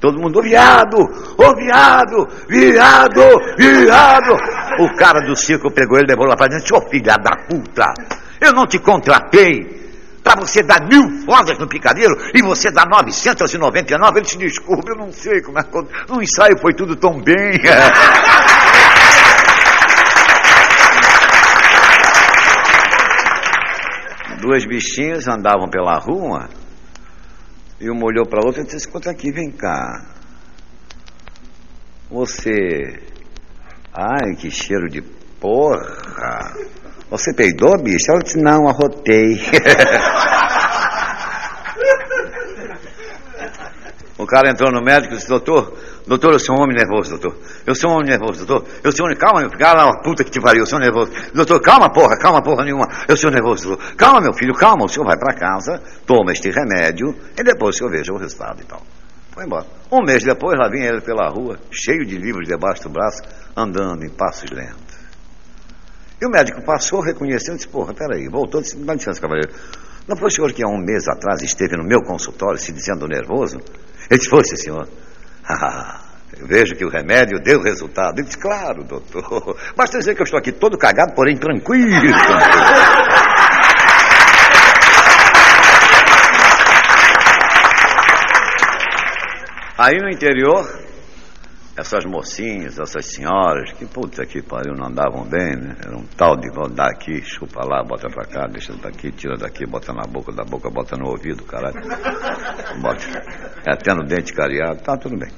Todo 0.00 0.18
mundo, 0.18 0.38
ô 0.38 0.42
viado, 0.42 0.96
ô 1.36 1.54
viado, 1.56 2.26
viado, 2.48 3.20
viado. 3.58 4.32
O 4.80 4.96
cara 4.96 5.20
do 5.20 5.36
circo 5.36 5.70
pegou 5.70 5.98
ele, 5.98 6.08
levou 6.08 6.26
lá 6.26 6.36
pra 6.36 6.46
dentro, 6.46 6.76
ô 6.76 6.80
filha 6.88 7.16
da 7.16 7.36
puta, 7.46 7.92
eu 8.40 8.52
não 8.52 8.66
te 8.66 8.78
contratei 8.78 9.78
para 10.22 10.40
você 10.40 10.62
dar 10.62 10.86
mil 10.86 11.24
fodas 11.24 11.58
no 11.58 11.68
picadeiro 11.68 12.14
e 12.34 12.42
você 12.42 12.70
dá 12.70 12.86
999, 12.86 14.18
ele 14.18 14.26
te 14.26 14.38
desculpa, 14.38 14.92
eu 14.92 14.96
não 14.96 15.12
sei 15.12 15.42
como 15.42 15.58
é 15.58 15.62
que. 15.62 15.70
No 16.08 16.22
ensaio 16.22 16.58
foi 16.58 16.72
tudo 16.72 16.96
tão 16.96 17.20
bem. 17.20 17.36
Duas 24.40 24.64
bichinhas 24.64 25.28
andavam 25.28 25.68
pela 25.68 25.98
rua 25.98 26.48
e 27.78 27.90
uma 27.90 28.06
olhou 28.06 28.26
para 28.26 28.40
a 28.40 28.46
outra 28.46 28.62
e 28.62 28.64
disse: 28.64 28.78
Escuta 28.78 29.10
aqui, 29.10 29.30
vem 29.30 29.50
cá. 29.50 30.06
Você. 32.10 33.19
Ai, 33.92 34.36
que 34.36 34.50
cheiro 34.50 34.88
de 34.88 35.02
porra. 35.40 36.54
Você 37.10 37.34
peidou, 37.34 37.76
bicho? 37.82 38.10
Ela 38.10 38.22
disse, 38.22 38.38
não, 38.38 38.68
arrotei. 38.68 39.40
o 44.16 44.24
cara 44.24 44.50
entrou 44.50 44.70
no 44.70 44.80
médico 44.80 45.14
e 45.14 45.16
disse, 45.16 45.28
doutor, 45.28 45.76
doutor, 46.06 46.34
eu 46.34 46.38
sou 46.38 46.56
um 46.56 46.60
homem 46.62 46.76
nervoso, 46.76 47.18
doutor. 47.18 47.36
Eu 47.66 47.74
sou 47.74 47.90
um 47.90 47.94
homem 47.94 48.10
nervoso, 48.10 48.46
doutor. 48.46 48.68
Eu 48.84 48.92
sou 48.92 49.04
um 49.04 49.08
homem, 49.08 49.18
calma, 49.18 49.40
meu 49.40 49.50
filho, 49.50 49.60
calma, 49.60 50.00
puta 50.02 50.22
que 50.22 50.30
te 50.30 50.40
pariu, 50.40 50.60
eu 50.60 50.66
sou 50.66 50.78
nervoso. 50.78 51.10
Doutor, 51.34 51.60
calma, 51.60 51.90
porra, 51.90 52.16
calma, 52.16 52.40
porra 52.40 52.64
nenhuma. 52.64 52.86
Eu 53.08 53.16
sou 53.16 53.28
nervoso, 53.28 53.70
doutor. 53.70 53.94
Calma, 53.96 54.20
meu 54.20 54.32
filho, 54.32 54.54
calma, 54.54 54.84
o 54.84 54.88
senhor 54.88 55.04
vai 55.04 55.18
para 55.18 55.34
casa, 55.34 55.82
toma 56.06 56.30
este 56.30 56.48
remédio 56.48 57.12
e 57.36 57.42
depois 57.42 57.74
o 57.74 57.78
senhor 57.78 57.90
veja 57.90 58.12
o 58.12 58.18
resultado 58.18 58.60
e 58.60 58.64
tal. 58.64 58.82
Foi 59.32 59.44
embora. 59.44 59.79
Um 59.92 60.04
mês 60.04 60.22
depois, 60.22 60.56
lá 60.56 60.68
vinha 60.68 60.88
ele 60.88 61.00
pela 61.00 61.28
rua, 61.28 61.58
cheio 61.70 62.06
de 62.06 62.16
livros 62.16 62.46
debaixo 62.46 62.84
do 62.84 62.90
braço, 62.90 63.22
andando 63.56 64.04
em 64.04 64.08
passos 64.08 64.48
lentos. 64.50 65.00
E 66.20 66.26
o 66.26 66.30
médico 66.30 66.62
passou, 66.62 67.00
reconheceu 67.00 67.54
e 67.54 67.56
disse, 67.56 67.68
porra, 67.68 67.92
peraí, 67.94 68.28
voltou, 68.28 68.60
disse, 68.60 68.76
dá 68.76 68.94
licença, 68.94 69.20
cavaleiro. 69.20 69.52
Não 70.06 70.16
foi 70.16 70.28
o 70.28 70.30
senhor 70.30 70.52
que 70.52 70.62
há 70.62 70.68
um 70.68 70.78
mês 70.78 71.08
atrás 71.08 71.42
esteve 71.42 71.76
no 71.76 71.84
meu 71.84 72.02
consultório 72.02 72.58
se 72.58 72.72
dizendo 72.72 73.08
nervoso? 73.08 73.56
Ele 74.08 74.18
disse, 74.18 74.28
foi, 74.28 74.44
senhor. 74.44 74.88
Ah, 75.52 76.02
eu 76.38 76.46
vejo 76.46 76.76
que 76.76 76.84
o 76.84 76.88
remédio 76.88 77.40
deu 77.42 77.60
resultado. 77.60 78.18
Ele 78.18 78.26
disse, 78.26 78.38
claro, 78.38 78.84
doutor. 78.84 79.56
Basta 79.74 79.98
dizer 79.98 80.14
que 80.14 80.22
eu 80.22 80.24
estou 80.24 80.38
aqui 80.38 80.52
todo 80.52 80.78
cagado, 80.78 81.12
porém 81.12 81.36
tranquilo. 81.36 81.90
Aí 89.82 89.96
no 89.96 90.10
interior, 90.10 90.62
essas 91.74 92.04
mocinhas, 92.04 92.78
essas 92.78 93.06
senhoras, 93.06 93.72
que 93.72 93.86
puta 93.86 94.26
que 94.26 94.42
pariu, 94.42 94.74
não 94.74 94.88
andavam 94.88 95.24
bem, 95.24 95.56
né? 95.56 95.74
Era 95.82 95.96
um 95.96 96.04
tal 96.18 96.36
de 96.36 96.50
dar 96.74 96.90
aqui, 96.90 97.22
chupa 97.22 97.64
lá, 97.64 97.82
bota 97.82 98.06
pra 98.10 98.26
cá, 98.26 98.46
deixa 98.46 98.74
daqui, 98.74 99.10
tira 99.10 99.38
daqui, 99.38 99.64
bota 99.64 99.90
na 99.94 100.02
boca, 100.02 100.32
da 100.32 100.44
boca, 100.44 100.68
bota 100.68 100.98
no 100.98 101.08
ouvido, 101.08 101.44
caralho. 101.44 101.80
Bota, 102.82 103.06
é 103.66 103.72
até 103.72 103.94
no 103.94 104.04
dente 104.04 104.34
cariado, 104.34 104.82
tá 104.82 104.98
tudo 104.98 105.16
bem. 105.16 105.30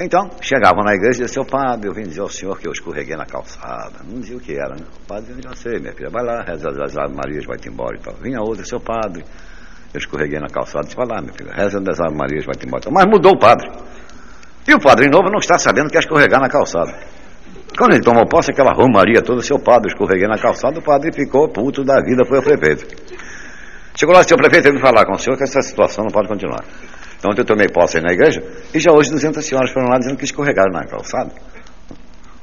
Então, 0.00 0.30
chegavam 0.40 0.82
na 0.82 0.94
igreja 0.94 1.20
e 1.20 1.26
diziam, 1.26 1.44
seu 1.44 1.44
padre, 1.44 1.90
eu 1.90 1.92
vim 1.92 2.04
dizer 2.04 2.22
ao 2.22 2.30
senhor 2.30 2.58
que 2.58 2.66
eu 2.66 2.72
escorreguei 2.72 3.16
na 3.16 3.26
calçada. 3.26 4.02
Não 4.02 4.18
dizia 4.18 4.38
o 4.38 4.40
que 4.40 4.54
era, 4.54 4.76
né? 4.76 4.86
O 4.96 5.06
padre, 5.06 5.30
eu 5.30 5.42
já 5.42 5.54
sei, 5.54 5.78
minha 5.78 5.92
filha, 5.92 6.08
vai 6.08 6.24
lá, 6.24 6.42
reza 6.42 6.70
as 6.70 6.96
Ave 6.96 7.14
Marias, 7.14 7.44
vai-te 7.44 7.68
embora 7.68 7.98
e 7.98 8.00
tal. 8.00 8.14
Vinha 8.14 8.40
outra, 8.40 8.64
seu 8.64 8.80
padre, 8.80 9.22
eu 9.92 9.98
escorreguei 9.98 10.40
na 10.40 10.48
calçada, 10.48 10.84
disse, 10.84 10.96
vai 10.96 11.06
lá, 11.06 11.20
minha 11.20 11.34
filha, 11.34 11.52
reza 11.52 11.78
as 11.86 12.00
Ave 12.00 12.16
Marias, 12.16 12.46
vai-te 12.46 12.66
embora. 12.66 12.82
Mas 12.90 13.06
mudou 13.06 13.32
o 13.32 13.38
padre. 13.38 13.68
E 14.66 14.74
o 14.74 14.80
padre 14.80 15.08
novo 15.08 15.28
não 15.30 15.38
está 15.38 15.58
sabendo 15.58 15.90
que 15.90 15.96
é 15.96 16.00
escorregar 16.00 16.40
na 16.40 16.48
calçada. 16.48 16.94
Quando 17.76 17.94
ele 17.94 18.02
tomou 18.02 18.26
posse, 18.26 18.52
aquela 18.52 18.72
romaria 18.72 19.20
toda, 19.22 19.42
seu 19.42 19.58
padre 19.58 19.88
escorreguei 19.88 20.26
na 20.26 20.38
calçada, 20.38 20.78
o 20.78 20.82
padre 20.82 21.12
ficou 21.12 21.48
puto 21.48 21.84
da 21.84 22.00
vida, 22.00 22.24
foi 22.24 22.38
ao 22.38 22.42
prefeito. 22.42 22.86
Chegou 23.94 24.14
lá, 24.14 24.22
seu 24.22 24.36
prefeito, 24.36 24.68
ele 24.68 24.76
me 24.76 24.80
falar 24.80 25.04
com 25.04 25.12
o 25.12 25.18
senhor 25.18 25.36
que 25.36 25.44
essa 25.44 25.60
situação 25.60 26.04
não 26.04 26.10
pode 26.10 26.28
continuar. 26.28 26.64
Então 27.18 27.32
eu 27.36 27.44
tomei 27.44 27.68
posse 27.68 28.00
na 28.00 28.12
igreja, 28.12 28.42
e 28.74 28.80
já 28.80 28.92
hoje 28.92 29.10
200 29.10 29.44
senhoras 29.44 29.70
foram 29.70 29.88
lá 29.88 29.98
dizendo 29.98 30.16
que 30.16 30.24
escorregaram 30.24 30.72
na 30.72 30.84
calçada. 30.86 31.30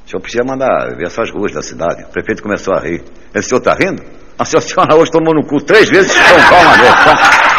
O 0.06 0.08
senhor 0.08 0.20
precisa 0.20 0.44
mandar 0.44 0.96
ver 0.96 1.06
essas 1.06 1.30
ruas 1.30 1.52
da 1.52 1.62
cidade. 1.62 2.02
O 2.04 2.08
prefeito 2.08 2.42
começou 2.42 2.74
a 2.74 2.80
rir. 2.80 3.02
O 3.34 3.42
senhor 3.42 3.58
está 3.58 3.74
rindo? 3.74 4.02
A 4.40 4.44
senhora 4.46 4.96
hoje 4.96 5.10
tomou 5.10 5.34
no 5.34 5.46
cu 5.46 5.62
três 5.62 5.90
vezes 5.90 6.14
com 6.14 6.48
calma 6.48 6.74
vez. 6.78 6.94
Tá? 6.94 7.50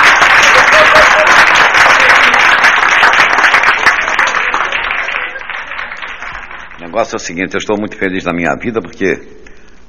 negócio 6.82 7.14
é 7.14 7.18
o 7.18 7.20
seguinte, 7.20 7.54
eu 7.54 7.60
estou 7.60 7.78
muito 7.78 7.96
feliz 7.96 8.26
na 8.26 8.34
minha 8.34 8.56
vida 8.56 8.82
porque 8.82 9.22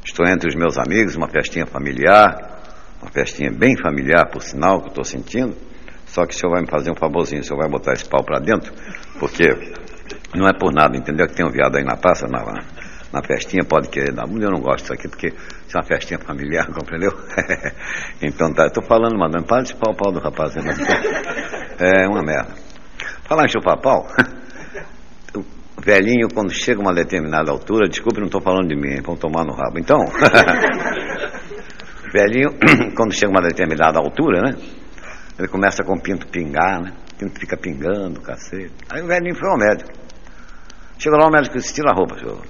estou 0.05 0.27
entre 0.27 0.51
os 0.51 0.55
meus 0.55 0.77
amigos, 0.77 1.17
uma 1.17 1.29
festinha 1.29 1.65
familiar, 1.65 2.61
uma 3.01 3.11
festinha 3.11 3.51
bem 3.51 3.75
familiar, 3.83 4.29
por 4.31 4.43
sinal, 4.43 4.79
que 4.81 4.85
eu 4.85 4.91
estou 4.91 5.05
sentindo. 5.05 5.57
Só 6.05 6.27
que 6.27 6.35
o 6.35 6.39
senhor 6.39 6.53
vai 6.53 6.61
me 6.61 6.69
fazer 6.69 6.91
um 6.91 6.95
favorzinho, 6.95 7.41
o 7.41 7.45
senhor 7.45 7.59
vai 7.59 7.71
botar 7.71 7.95
esse 7.95 8.05
pau 8.05 8.23
para 8.23 8.39
dentro, 8.39 8.71
porque 9.19 9.49
não 10.35 10.47
é 10.47 10.53
por 10.53 10.71
nada, 10.71 10.95
entendeu? 10.95 11.27
Que 11.27 11.35
tem 11.35 11.47
um 11.47 11.51
viado 11.51 11.77
aí 11.77 11.85
na 11.85 11.97
praça, 11.97 12.27
na, 12.29 12.45
na 13.13 13.23
festinha, 13.23 13.65
pode 13.65 13.89
querer 13.89 14.13
dar 14.13 14.27
mulher, 14.27 14.49
eu 14.49 14.53
não 14.53 14.61
gosto 14.61 14.83
disso 14.83 14.93
aqui, 14.93 15.09
porque 15.09 15.33
isso 15.73 15.79
é 15.79 15.81
uma 15.81 15.87
festinha 15.87 16.19
familiar, 16.19 16.67
compreendeu? 16.67 17.13
então 18.21 18.53
tá, 18.53 18.67
estou 18.67 18.85
falando, 18.85 19.19
mandando, 19.19 19.47
para 19.47 19.63
de 19.63 19.75
pau, 19.75 19.95
pau 19.95 20.13
do 20.13 20.21
rapaz. 20.21 20.55
É 20.57 22.07
uma 22.07 22.23
merda. 22.23 22.53
Falar 23.25 23.47
em 23.47 23.49
chupar 23.49 23.81
pau, 23.81 24.07
velhinho, 25.83 26.29
quando 26.35 26.53
chega 26.53 26.79
a 26.79 26.83
uma 26.83 26.93
determinada 26.93 27.51
altura, 27.51 27.89
desculpe, 27.89 28.21
não 28.21 28.27
estou 28.27 28.43
falando 28.43 28.69
de 28.69 28.77
mim, 28.77 29.01
vão 29.03 29.17
tomar 29.17 29.47
no 29.47 29.55
rabo. 29.55 29.79
Então, 29.79 29.99
velhinho, 32.13 32.51
quando 32.95 33.15
chega 33.15 33.29
a 33.29 33.37
uma 33.37 33.49
determinada 33.49 33.99
altura, 33.99 34.43
né? 34.43 34.55
Ele 35.39 35.49
começa 35.49 35.83
com 35.83 35.95
o 35.95 36.03
pinto 36.03 36.29
pingar, 36.29 36.83
né? 36.83 36.93
O 37.15 37.17
pinto 37.17 37.41
fica 37.41 37.57
pingando, 37.57 38.21
cacete. 38.21 38.75
Aí 38.91 39.01
o 39.01 39.07
velhinho 39.07 39.35
foi 39.35 39.49
ao 39.49 39.57
médico. 39.57 39.91
Chegou 40.99 41.19
lá, 41.19 41.29
o 41.29 41.31
médico 41.31 41.57
disse, 41.57 41.73
tira 41.73 41.91
a 41.91 41.95
roupa, 41.95 42.19
senhor. 42.19 42.43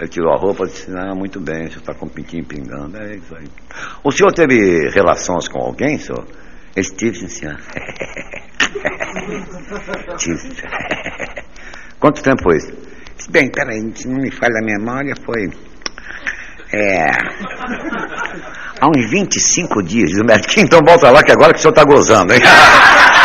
Ele 0.00 0.08
tirou 0.08 0.32
a 0.32 0.36
roupa 0.36 0.64
e 0.64 0.68
disse, 0.68 0.90
não, 0.90 1.14
muito 1.16 1.40
bem, 1.40 1.64
o 1.64 1.68
senhor 1.68 1.80
está 1.80 1.92
com 1.94 2.06
o 2.06 2.10
pintinho 2.10 2.44
pingando. 2.44 2.96
É 2.96 3.16
isso 3.16 3.34
aí. 3.34 3.48
O 4.04 4.12
senhor 4.12 4.32
teve 4.32 4.88
relações 4.90 5.48
com 5.48 5.60
alguém, 5.60 5.98
senhor? 5.98 6.24
Ele 6.76 6.88
tive, 6.90 7.28
senhor. 7.28 7.58
tive. 10.16 10.54
Quanto 11.98 12.22
tempo 12.22 12.40
foi 12.44 12.58
isso? 12.58 12.72
Bem, 13.30 13.50
peraí, 13.50 13.80
se 13.94 14.06
não 14.08 14.18
me 14.18 14.30
falha 14.30 14.60
a 14.62 14.64
memória, 14.64 15.12
foi... 15.24 15.50
É... 16.72 17.06
Há 18.80 18.86
uns 18.86 19.10
25 19.10 19.82
dias, 19.82 20.10
diz 20.10 20.20
o 20.20 20.24
médico. 20.24 20.60
Então 20.60 20.78
volta 20.86 21.10
lá 21.10 21.24
que 21.24 21.32
agora 21.32 21.52
que 21.52 21.58
o 21.58 21.62
senhor 21.62 21.72
está 21.72 21.84
gozando, 21.84 22.32
hein? 22.32 22.40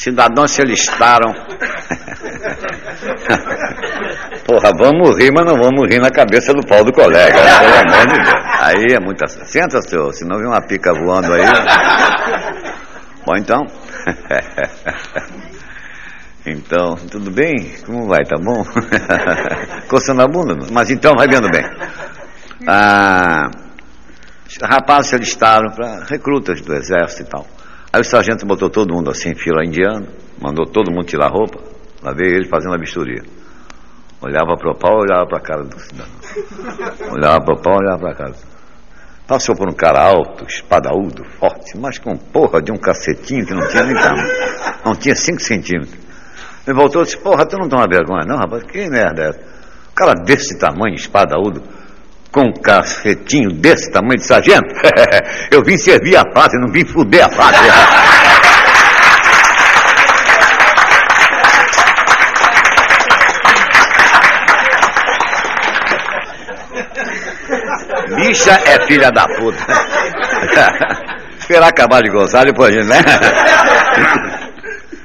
Cidadãos 0.00 0.50
se 0.52 0.62
alistaram. 0.62 1.30
Porra, 4.46 4.70
vamos 4.78 5.18
rir, 5.18 5.30
mas 5.30 5.44
não 5.44 5.56
vamos 5.60 5.86
rir 5.90 6.00
na 6.00 6.08
cabeça 6.08 6.54
do 6.54 6.66
pau 6.66 6.82
do 6.82 6.90
colega. 6.90 7.36
Pelo 7.36 7.74
amor 7.76 8.06
de 8.06 8.16
Deus. 8.16 8.44
Aí 8.60 8.94
é 8.94 8.98
muita. 8.98 9.28
Senta, 9.28 9.82
senhor, 9.82 10.10
senão 10.14 10.38
vem 10.38 10.46
uma 10.46 10.62
pica 10.62 10.94
voando 10.94 11.34
aí. 11.34 11.42
Bom, 13.26 13.36
então. 13.36 13.66
Então, 16.46 16.96
tudo 17.10 17.30
bem? 17.30 17.76
Como 17.84 18.08
vai? 18.08 18.24
Tá 18.24 18.36
bom? 18.42 18.64
Coçando 19.88 20.22
a 20.22 20.26
bunda? 20.26 20.56
Mas 20.72 20.90
então 20.90 21.14
vai 21.14 21.28
vendo 21.28 21.50
bem. 21.50 21.62
Ah, 22.66 23.50
rapazes 24.62 25.10
se 25.10 25.16
alistaram 25.16 25.70
para 25.70 26.02
recrutas 26.06 26.62
do 26.62 26.74
exército 26.74 27.24
e 27.24 27.26
tal. 27.26 27.46
Aí 27.92 28.00
o 28.00 28.04
sargento 28.04 28.46
botou 28.46 28.70
todo 28.70 28.94
mundo 28.94 29.10
assim, 29.10 29.34
fila 29.34 29.64
indiana, 29.64 30.06
mandou 30.40 30.64
todo 30.64 30.92
mundo 30.92 31.06
tirar 31.06 31.26
a 31.26 31.30
roupa. 31.30 31.60
Lá 32.02 32.12
veio 32.12 32.36
ele 32.36 32.48
fazendo 32.48 32.74
a 32.74 32.78
vistoria. 32.78 33.22
Olhava 34.22 34.56
para 34.56 34.70
o 34.70 34.74
pau, 34.74 34.98
olhava 35.00 35.26
para 35.26 35.38
a 35.38 35.40
cara 35.40 35.64
do 35.64 35.78
cidadão. 35.80 36.12
Olhava 37.10 37.40
para 37.44 37.54
o 37.54 37.60
pau, 37.60 37.78
olhava 37.78 37.98
para 37.98 38.10
a 38.12 38.14
cara. 38.14 38.34
Passou 39.26 39.56
por 39.56 39.68
um 39.68 39.74
cara 39.74 40.00
alto, 40.02 40.44
espadaúdo, 40.44 41.24
forte, 41.38 41.76
mas 41.78 41.98
com 41.98 42.16
porra 42.16 42.60
de 42.60 42.70
um 42.70 42.76
cacetinho 42.76 43.44
que 43.46 43.54
não 43.54 43.66
tinha 43.68 43.84
nem 43.84 43.94
tamanho. 43.94 44.28
Não 44.84 44.94
tinha 44.94 45.14
cinco 45.14 45.40
centímetros. 45.40 45.98
Ele 46.66 46.76
voltou 46.76 47.02
e 47.02 47.04
disse, 47.04 47.18
porra, 47.18 47.46
tu 47.46 47.56
não 47.58 47.68
toma 47.68 47.86
vergonha, 47.88 48.24
não, 48.26 48.36
rapaz? 48.36 48.62
Que 48.64 48.88
merda 48.88 49.22
é 49.22 49.28
essa? 49.30 49.38
Um 49.38 49.94
cara 49.94 50.14
desse 50.14 50.58
tamanho, 50.58 50.94
espadaúdo, 50.94 51.62
com 52.30 52.42
um 52.42 52.52
cacetinho 52.52 53.50
desse 53.52 53.90
tamanho 53.92 54.18
de 54.18 54.26
sargento? 54.26 54.68
Eu 55.50 55.62
vim 55.62 55.76
servir 55.76 56.16
a 56.16 56.24
pátria, 56.24 56.60
não 56.60 56.72
vim 56.72 56.84
fuder 56.84 57.24
a 57.24 57.28
pátria. 57.28 57.72
Bicha 68.16 68.60
é 68.64 68.86
filha 68.86 69.10
da 69.10 69.26
puta. 69.26 69.58
Esperar 71.38 71.68
acabar 71.68 72.02
de 72.02 72.10
gozar 72.10 72.44
depois, 72.44 72.74
né? 72.86 73.02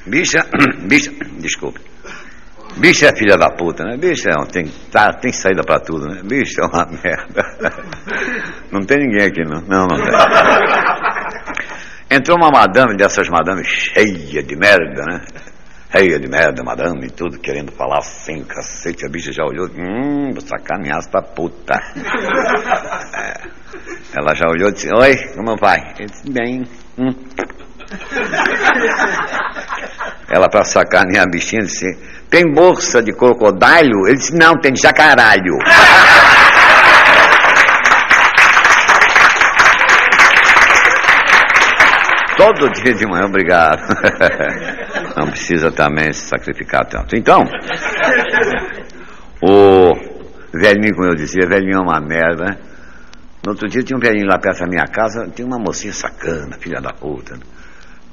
Bicha, 0.05 0.45
bicha, 0.87 1.11
desculpe. 1.39 1.79
Bicha 2.77 3.07
é 3.07 3.15
filha 3.15 3.37
da 3.37 3.49
puta, 3.49 3.83
né? 3.83 3.95
Bicha 3.97 4.29
é, 4.29 4.45
tem, 4.51 4.65
tá, 4.91 5.13
tem 5.13 5.31
saída 5.31 5.63
pra 5.63 5.79
tudo, 5.79 6.07
né? 6.07 6.21
Bicha 6.23 6.61
é 6.61 6.65
uma 6.65 6.85
merda. 7.03 7.43
Não 8.71 8.81
tem 8.81 8.99
ninguém 8.99 9.27
aqui, 9.27 9.43
não. 9.43 9.61
Não, 9.61 9.87
não 9.87 9.95
tem. 9.95 10.13
Entrou 12.11 12.37
uma 12.37 12.51
madame 12.51 12.95
dessas 12.97 13.29
madames 13.29 13.67
cheia 13.67 14.43
de 14.43 14.55
merda, 14.55 15.03
né? 15.05 15.21
Cheia 15.91 16.19
de 16.19 16.27
merda, 16.27 16.61
madame, 16.63 17.07
e 17.07 17.09
tudo, 17.09 17.39
querendo 17.39 17.71
falar 17.71 17.99
assim, 17.99 18.43
cacete. 18.43 19.05
A 19.05 19.09
bicha 19.09 19.31
já 19.31 19.45
olhou, 19.45 19.67
hum, 19.67 20.31
vou 20.33 20.41
sacanear 20.41 20.97
essa 20.97 21.21
puta. 21.21 21.81
É. 23.15 23.39
Ela 24.17 24.33
já 24.35 24.47
olhou 24.49 24.69
e 24.69 24.73
disse, 24.73 24.93
oi, 24.93 25.15
como 25.35 25.55
vai? 25.57 25.93
Ele 25.97 26.09
disse, 26.09 26.29
bem. 26.29 26.63
Hum. 26.97 27.15
Ela, 30.29 30.49
para 30.49 30.63
sacanear 30.63 31.23
a 31.23 31.29
bichinha, 31.29 31.61
disse: 31.63 31.85
Tem 32.29 32.51
bolsa 32.51 33.01
de 33.01 33.13
crocodilo? 33.13 34.07
Ele 34.07 34.17
disse: 34.17 34.35
Não, 34.35 34.59
tem 34.59 34.73
de 34.73 34.81
jacaralho. 34.81 35.57
Todo 42.37 42.69
dia 42.69 42.93
de 42.93 43.07
manhã, 43.07 43.25
obrigado. 43.25 43.81
Não 45.15 45.27
precisa 45.27 45.71
também 45.71 46.11
se 46.11 46.27
sacrificar 46.27 46.85
tanto. 46.85 47.15
Então, 47.15 47.45
o 49.41 49.93
velhinho, 50.53 50.93
como 50.95 51.07
eu 51.07 51.15
dizia, 51.15 51.47
velhinho 51.47 51.77
é 51.77 51.81
uma 51.81 52.01
merda. 52.01 52.57
No 53.45 53.51
outro 53.51 53.69
dia 53.69 53.81
tinha 53.83 53.95
um 53.95 54.01
velhinho 54.01 54.27
lá 54.27 54.37
perto 54.37 54.59
da 54.59 54.67
minha 54.67 54.85
casa, 54.85 55.29
tinha 55.33 55.47
uma 55.47 55.57
mocinha 55.57 55.93
sacana, 55.93 56.57
filha 56.59 56.81
da 56.81 56.91
puta. 56.91 57.35
Né? 57.35 57.41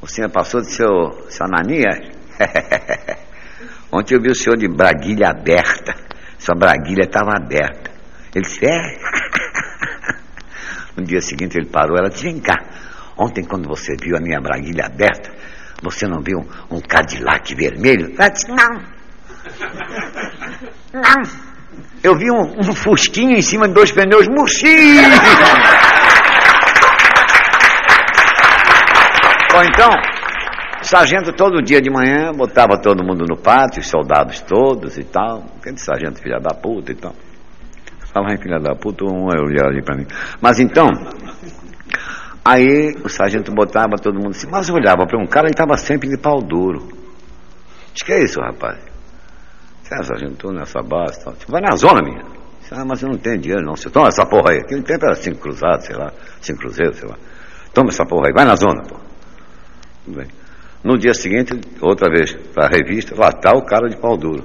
O 0.02 0.06
senhor 0.08 0.28
passou 0.30 0.60
de 0.60 0.66
seu, 0.66 1.12
seu 1.30 1.46
Ananias? 1.46 1.96
Ontem 3.92 4.16
eu 4.16 4.20
vi 4.20 4.30
o 4.30 4.34
senhor 4.34 4.56
de 4.56 4.66
braguilha 4.66 5.28
aberta. 5.28 5.94
Sua 6.36 6.56
braguilha 6.56 7.04
estava 7.04 7.30
aberta. 7.36 7.88
Ele 8.34 8.44
disse, 8.44 8.66
é? 8.66 8.98
No 10.96 11.04
dia 11.04 11.22
seguinte 11.22 11.56
ele 11.56 11.68
parou, 11.70 11.96
ela 11.96 12.10
disse, 12.10 12.24
vem 12.24 12.40
cá. 12.40 12.56
Ontem 13.16 13.44
quando 13.44 13.68
você 13.68 13.94
viu 13.96 14.16
a 14.16 14.20
minha 14.20 14.40
braguilha 14.40 14.86
aberta, 14.86 15.32
você 15.80 16.06
não 16.06 16.20
viu 16.20 16.40
um 16.70 16.80
Cadillac 16.80 17.54
vermelho? 17.54 18.12
Ela 18.18 18.28
disse, 18.28 18.48
não. 18.50 18.82
Não. 20.92 21.22
Eu 22.02 22.16
vi 22.16 22.30
um, 22.30 22.60
um 22.60 22.74
fusquinho 22.74 23.36
em 23.36 23.42
cima 23.42 23.66
de 23.66 23.74
dois 23.74 23.90
pneus 23.92 24.28
murchinhos. 24.28 25.06
Ou 29.54 29.62
então, 29.64 29.90
sargento 30.82 31.30
todo 31.34 31.62
dia 31.62 31.80
de 31.80 31.90
manhã 31.90 32.32
botava 32.32 32.80
todo 32.80 33.04
mundo 33.04 33.26
no 33.28 33.36
pátio, 33.36 33.80
os 33.80 33.88
soldados 33.88 34.40
todos 34.40 34.96
e 34.96 35.04
tal. 35.04 35.44
Aquele 35.60 35.76
sargento 35.76 36.22
filha 36.22 36.38
da 36.40 36.54
puta 36.54 36.92
e 36.92 36.94
tal. 36.94 37.14
Falava 38.12 38.32
em 38.32 38.38
filha 38.38 38.58
da 38.58 38.74
puta, 38.74 39.04
um 39.04 39.26
olhava 39.26 39.68
ali 39.68 39.82
para 39.82 39.96
mim. 39.96 40.06
Mas 40.40 40.58
então, 40.58 40.88
aí 42.42 42.94
o 43.04 43.08
sargento 43.10 43.52
botava 43.52 43.96
todo 43.96 44.14
mundo 44.14 44.30
assim, 44.30 44.48
mas 44.50 44.70
olhava 44.70 45.06
para 45.06 45.18
um 45.18 45.26
cara, 45.26 45.46
ele 45.46 45.54
estava 45.54 45.76
sempre 45.76 46.08
de 46.08 46.16
pau 46.16 46.40
duro. 46.40 46.88
Diz 47.92 48.02
que 48.02 48.12
é 48.12 48.24
isso, 48.24 48.40
rapaz? 48.40 48.78
Você 49.82 49.94
é 49.94 50.02
sargento 50.02 50.50
nessa 50.50 50.82
base 50.82 51.20
e 51.20 51.24
tal. 51.24 51.34
Vai 51.48 51.60
na 51.60 51.76
zona, 51.76 52.00
minha. 52.02 52.22
Ah, 52.70 52.86
mas 52.86 53.02
eu 53.02 53.10
não 53.10 53.18
tenho 53.18 53.38
dinheiro 53.38 53.62
não. 53.62 53.76
Você 53.76 53.90
toma 53.90 54.08
essa 54.08 54.24
porra 54.24 54.52
aí. 54.52 54.60
Aquele 54.60 54.82
tempo 54.82 55.04
era 55.04 55.14
cinco 55.14 55.40
cruzados, 55.40 55.84
sei 55.84 55.94
lá, 55.94 56.10
cinco 56.40 56.60
cruzeiros, 56.60 56.96
sei 56.96 57.06
lá. 57.06 57.16
Toma 57.74 57.90
essa 57.90 58.06
porra 58.06 58.28
aí, 58.28 58.32
vai 58.32 58.46
na 58.46 58.56
zona, 58.56 58.82
porra. 58.82 59.11
Tudo 60.04 60.16
bem. 60.16 60.26
No 60.82 60.98
dia 60.98 61.14
seguinte, 61.14 61.52
outra 61.80 62.10
vez, 62.10 62.32
para 62.52 62.66
a 62.66 62.68
revista, 62.68 63.14
lá 63.16 63.28
está 63.28 63.52
o 63.52 63.64
cara 63.64 63.88
de 63.88 63.96
pau 63.96 64.16
duro. 64.16 64.44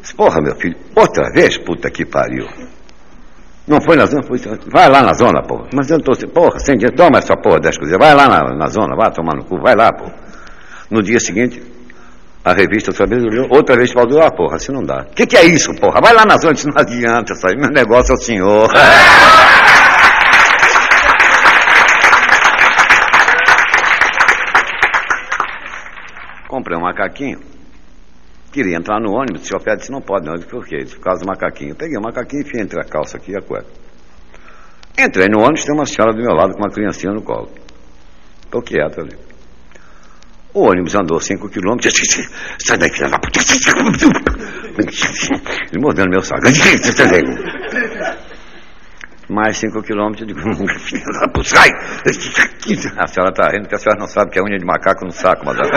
Disse, 0.00 0.14
porra, 0.14 0.40
meu 0.40 0.54
filho, 0.56 0.76
outra 0.94 1.30
vez, 1.34 1.58
puta 1.58 1.90
que 1.90 2.04
pariu. 2.06 2.46
Não 3.66 3.78
foi 3.82 3.96
na 3.96 4.06
zona, 4.06 4.22
foi, 4.22 4.38
vai 4.72 4.88
lá 4.88 5.02
na 5.02 5.12
zona, 5.12 5.42
porra. 5.42 5.68
Mas 5.74 5.90
eu 5.90 5.98
não 5.98 6.04
tô, 6.04 6.12
porra, 6.28 6.58
sem 6.60 6.76
dinheiro, 6.76 6.96
toma 6.96 7.18
essa 7.18 7.36
porra 7.36 7.60
10 7.60 7.76
cruzeiros, 7.76 8.06
vai 8.06 8.14
lá 8.14 8.26
na, 8.26 8.56
na 8.56 8.66
zona, 8.68 8.96
vai 8.96 9.10
tomar 9.10 9.36
no 9.36 9.44
cu, 9.44 9.60
vai 9.60 9.74
lá, 9.76 9.92
porra. 9.92 10.14
No 10.90 11.02
dia 11.02 11.20
seguinte, 11.20 11.60
a 12.42 12.54
revista 12.54 12.90
outra 12.90 13.06
vez 13.06 13.22
olhou, 13.22 13.46
outra 13.50 13.76
vez 13.76 13.92
pau 13.92 14.06
duro, 14.06 14.24
ah, 14.24 14.30
porra, 14.30 14.56
assim 14.56 14.72
não 14.72 14.82
dá. 14.82 15.04
O 15.10 15.14
que, 15.14 15.26
que 15.26 15.36
é 15.36 15.44
isso, 15.44 15.74
porra? 15.74 16.00
Vai 16.00 16.14
lá 16.14 16.24
na 16.24 16.38
zona, 16.38 16.54
isso 16.54 16.66
não 16.66 16.80
adianta, 16.80 17.34
sabe? 17.34 17.56
Meu 17.60 17.68
negócio 17.68 18.12
é 18.12 18.14
o 18.14 18.18
senhor. 18.18 18.70
Comprei 26.48 26.76
um 26.78 26.80
macaquinho. 26.80 27.38
Queria 28.50 28.78
entrar 28.78 28.98
no 28.98 29.12
ônibus, 29.12 29.42
o 29.42 29.46
chofer 29.46 29.76
disse, 29.76 29.92
não 29.92 30.00
pode 30.00 30.24
não. 30.24 30.32
Eu 30.32 30.38
disse, 30.38 30.50
por 30.50 30.66
quê? 30.66 30.78
Disse, 30.78 30.96
por 30.96 31.04
causa 31.04 31.22
do 31.22 31.28
macaquinho. 31.28 31.72
Eu 31.72 31.76
peguei 31.76 31.98
o 31.98 32.02
macaquinho 32.02 32.40
e 32.40 32.44
enfiei 32.46 32.62
entre 32.62 32.80
a 32.80 32.84
calça 32.84 33.18
aqui 33.18 33.32
e 33.32 33.36
a 33.36 33.42
cueca. 33.42 33.66
Entrei 34.98 35.28
no 35.28 35.40
ônibus, 35.40 35.64
tem 35.64 35.74
uma 35.74 35.84
senhora 35.84 36.14
do 36.14 36.22
meu 36.22 36.34
lado 36.34 36.54
com 36.54 36.60
uma 36.60 36.70
criancinha 36.70 37.12
no 37.12 37.20
colo. 37.22 37.50
Estou 38.42 38.62
quieto 38.62 39.02
ali. 39.02 39.14
O 40.54 40.62
ônibus 40.62 40.94
andou 40.94 41.20
5 41.20 41.46
quilômetros. 41.50 41.92
Sai 42.58 42.78
daí, 42.78 42.90
filha 42.90 43.10
da 43.10 43.18
puta. 43.18 43.38
Mordendo 45.78 46.10
meu 46.10 46.22
saco. 46.22 46.40
Mais 49.28 49.58
5 49.58 49.82
quilômetros, 49.82 50.22
eu 50.22 50.34
digo, 50.34 50.40
sai! 51.44 51.68
A 52.96 53.06
senhora 53.06 53.30
está 53.30 53.48
rindo 53.50 53.62
porque 53.62 53.74
a 53.74 53.78
senhora 53.78 54.00
não 54.00 54.06
sabe 54.06 54.30
que 54.30 54.38
é 54.38 54.42
unha 54.42 54.58
de 54.58 54.64
macaco 54.64 55.04
no 55.04 55.12
saco, 55.12 55.44
mas. 55.44 55.58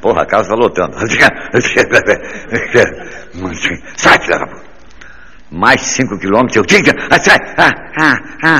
Porra, 0.00 0.22
a 0.22 0.26
casa 0.26 0.50
tá 0.50 0.54
lotando. 0.54 0.96
Sai, 3.96 4.18
filha 4.20 4.38
da 4.38 4.46
puta. 4.46 4.69
Mais 5.52 5.80
cinco 5.80 6.16
quilômetros, 6.16 6.56
eu. 6.56 6.64
Sai! 7.20 7.36
Ah, 7.58 7.72
ah, 7.98 8.16
ah, 8.44 8.58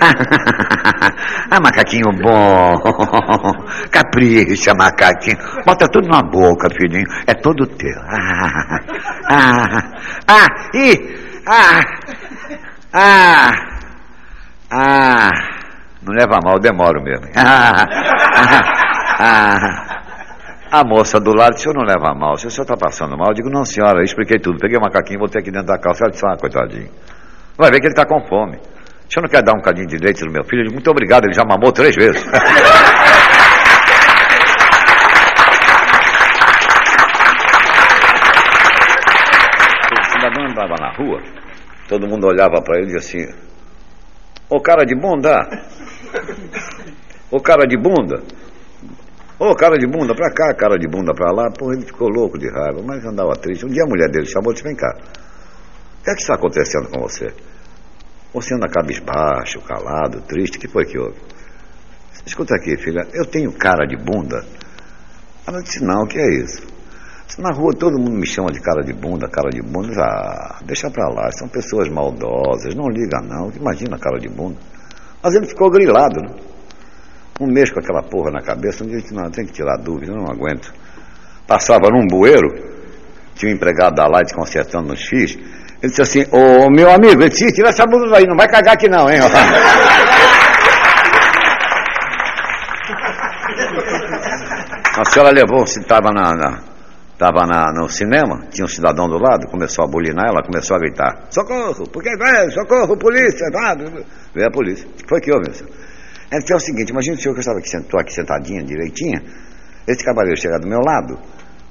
ah, 0.00 1.10
ah, 1.50 1.60
macaquinho 1.60 2.10
bom. 2.22 2.80
Capricha, 3.92 4.72
macaquinho. 4.74 5.36
Bota 5.66 5.86
tudo 5.88 6.08
na 6.08 6.22
boca, 6.22 6.68
filhinho. 6.70 7.06
É 7.26 7.34
todo 7.34 7.66
teu. 7.66 8.00
Ah, 8.08 8.80
ah, 9.28 9.82
ah, 10.28 10.48
e. 10.74 10.98
Ah, 11.46 11.84
ah, 12.94 13.52
ah. 14.70 15.30
Não 16.02 16.14
leva 16.14 16.38
mal, 16.42 16.58
demoro 16.58 17.02
mesmo. 17.02 17.26
Ah, 17.36 17.86
ah, 19.20 19.56
ah. 19.60 20.03
A 20.74 20.82
moça 20.82 21.20
do 21.20 21.32
lado, 21.32 21.54
o 21.54 21.56
senhor 21.56 21.72
não 21.76 21.84
leva 21.84 22.12
mal, 22.18 22.36
se 22.36 22.48
o 22.48 22.50
senhor 22.50 22.64
está 22.64 22.76
passando 22.76 23.16
mal, 23.16 23.28
eu 23.28 23.34
digo, 23.34 23.48
não 23.48 23.64
senhora, 23.64 24.00
eu 24.00 24.02
expliquei 24.02 24.40
tudo, 24.40 24.58
peguei 24.58 24.76
o 24.76 24.80
macaquinho, 24.80 25.20
botei 25.20 25.40
aqui 25.40 25.48
dentro 25.48 25.68
da 25.68 25.78
calça, 25.78 26.02
ela 26.02 26.10
disse, 26.10 26.26
ah, 26.26 26.36
coitadinho. 26.36 26.90
Vai 27.56 27.70
ver 27.70 27.78
que 27.78 27.86
ele 27.86 27.92
está 27.94 28.04
com 28.04 28.20
fome. 28.26 28.56
O 28.56 28.60
senhor 29.08 29.22
não 29.22 29.28
quer 29.28 29.44
dar 29.44 29.54
um 29.56 29.62
cadinho 29.62 29.86
de 29.86 29.98
leite 29.98 30.24
no 30.24 30.32
meu 30.32 30.42
filho? 30.42 30.62
Eu 30.62 30.64
digo, 30.64 30.74
muito 30.74 30.90
obrigado, 30.90 31.26
ele 31.26 31.32
já 31.32 31.44
mamou 31.44 31.70
três 31.70 31.94
vezes. 31.94 32.20
o 32.26 32.30
cidadão 40.10 40.44
andava 40.44 40.74
na 40.80 40.90
rua, 40.96 41.22
todo 41.88 42.08
mundo 42.08 42.26
olhava 42.26 42.60
para 42.60 42.80
ele 42.80 42.94
e 42.94 42.96
assim, 42.96 43.24
ô 44.50 44.60
cara 44.60 44.84
de 44.84 44.96
bunda, 44.96 45.38
ô 47.30 47.38
cara 47.40 47.64
de 47.64 47.76
bunda, 47.76 48.24
Ô, 49.44 49.50
oh, 49.50 49.54
cara 49.54 49.76
de 49.76 49.86
bunda 49.86 50.14
pra 50.14 50.32
cá, 50.32 50.54
cara 50.54 50.78
de 50.78 50.88
bunda 50.88 51.12
pra 51.12 51.30
lá. 51.30 51.50
Pô, 51.50 51.70
ele 51.70 51.82
ficou 51.82 52.08
louco 52.08 52.38
de 52.38 52.48
raiva, 52.48 52.80
mas 52.82 53.04
andava 53.04 53.34
triste. 53.34 53.66
Um 53.66 53.68
dia 53.68 53.82
a 53.82 53.86
mulher 53.86 54.08
dele 54.08 54.24
chamou 54.24 54.52
e 54.52 54.54
disse: 54.54 54.64
Vem 54.64 54.74
cá, 54.74 54.88
o 54.96 56.02
que 56.02 56.10
é 56.10 56.14
que 56.14 56.22
está 56.22 56.34
acontecendo 56.34 56.88
com 56.88 57.02
você? 57.02 57.30
Você 58.32 58.54
anda 58.54 58.66
cabisbaixo, 58.70 59.60
calado, 59.60 60.22
triste, 60.22 60.56
o 60.56 60.60
que 60.60 60.66
foi 60.66 60.86
que 60.86 60.98
houve? 60.98 61.18
Escuta 62.24 62.54
aqui, 62.54 62.74
filha, 62.78 63.06
eu 63.12 63.26
tenho 63.26 63.52
cara 63.52 63.84
de 63.86 63.98
bunda. 63.98 64.42
Ela 65.46 65.60
disse: 65.60 65.84
Não, 65.84 66.04
o 66.04 66.06
que 66.06 66.18
é 66.18 66.36
isso? 66.42 66.62
Na 67.38 67.50
rua 67.50 67.74
todo 67.78 67.98
mundo 67.98 68.12
me 68.12 68.26
chama 68.26 68.50
de 68.50 68.62
cara 68.62 68.82
de 68.82 68.94
bunda, 68.94 69.28
cara 69.28 69.50
de 69.50 69.60
bunda. 69.60 69.92
Ah, 70.00 70.60
deixa 70.64 70.90
pra 70.90 71.06
lá, 71.10 71.30
são 71.32 71.48
pessoas 71.48 71.90
maldosas, 71.90 72.74
não 72.74 72.88
liga 72.88 73.20
não. 73.20 73.50
Imagina 73.50 73.98
cara 73.98 74.18
de 74.18 74.28
bunda. 74.30 74.56
Mas 75.22 75.34
ele 75.34 75.46
ficou 75.46 75.70
grilado, 75.70 76.18
né? 76.22 76.53
Um 77.40 77.46
mês 77.46 77.72
com 77.72 77.80
aquela 77.80 78.02
porra 78.02 78.30
na 78.30 78.40
cabeça, 78.40 78.84
um 78.84 78.86
dia 78.86 79.00
disse, 79.00 79.12
não, 79.12 79.28
tem 79.28 79.44
que 79.44 79.52
tirar 79.52 79.76
dúvida, 79.78 80.12
eu 80.12 80.16
não 80.16 80.30
aguento. 80.30 80.72
Passava 81.48 81.90
num 81.90 82.06
bueiro, 82.06 82.48
tinha 83.34 83.50
um 83.50 83.54
empregado 83.54 83.96
da 83.96 84.06
Light 84.06 84.32
consertando 84.32 84.88
no 84.88 84.96
X, 84.96 85.36
ele 85.82 85.90
disse 85.90 86.00
assim, 86.00 86.24
ô 86.30 86.70
meu 86.70 86.90
amigo, 86.90 87.20
ele 87.20 87.30
disse, 87.30 87.52
tira 87.52 87.70
essa 87.70 87.84
blusa 87.86 88.16
aí, 88.16 88.24
não 88.24 88.36
vai 88.36 88.46
cagar 88.46 88.74
aqui 88.74 88.88
não, 88.88 89.10
hein? 89.10 89.18
A 94.96 95.04
senhora 95.04 95.32
levou, 95.32 95.66
se 95.66 95.80
estava 95.80 96.12
na, 96.12 96.36
na, 96.36 96.60
tava 97.18 97.44
na, 97.46 97.72
no 97.72 97.88
cinema, 97.88 98.46
tinha 98.52 98.64
um 98.64 98.68
cidadão 98.68 99.08
do 99.08 99.18
lado, 99.18 99.48
começou 99.48 99.84
a 99.84 99.88
bulinar, 99.88 100.28
ela 100.28 100.40
começou 100.40 100.76
a 100.76 100.78
gritar, 100.78 101.26
socorro, 101.30 101.84
porque 101.92 102.10
socorro, 102.52 102.96
polícia, 102.96 103.50
vai, 103.52 103.76
veio 104.32 104.46
a 104.46 104.50
polícia. 104.52 104.88
Foi 105.08 105.20
que 105.20 105.32
houve, 105.32 105.52
senhor? 105.52 105.72
É 106.30 106.38
que 106.40 106.52
é 106.52 106.56
o 106.56 106.60
seguinte, 106.60 106.90
imagina 106.90 107.16
o 107.16 107.20
senhor 107.20 107.34
que 107.34 107.38
eu 107.38 107.40
estava 107.40 107.58
aqui, 107.58 107.68
aqui 107.76 108.12
sentadinha, 108.12 108.62
direitinha, 108.62 109.22
esse 109.86 110.04
cavaleiro 110.04 110.40
chega 110.40 110.58
do 110.58 110.66
meu 110.66 110.80
lado, 110.80 111.18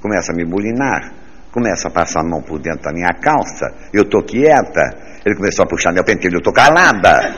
começa 0.02 0.32
a 0.32 0.36
me 0.36 0.46
bulinar, 0.46 1.12
começa 1.52 1.88
a 1.88 1.92
passar 1.92 2.22
a 2.22 2.24
mão 2.24 2.42
por 2.42 2.60
dentro 2.60 2.82
da 2.82 2.92
minha 2.92 3.14
calça, 3.22 3.66
eu 3.94 4.08
tô 4.08 4.22
quieta, 4.24 4.82
ele 5.26 5.36
começou 5.36 5.64
a 5.64 5.68
puxar 5.68 5.92
meu 5.92 6.04
pentelho, 6.04 6.38
eu 6.38 6.42
tô 6.42 6.52
calada, 6.52 7.34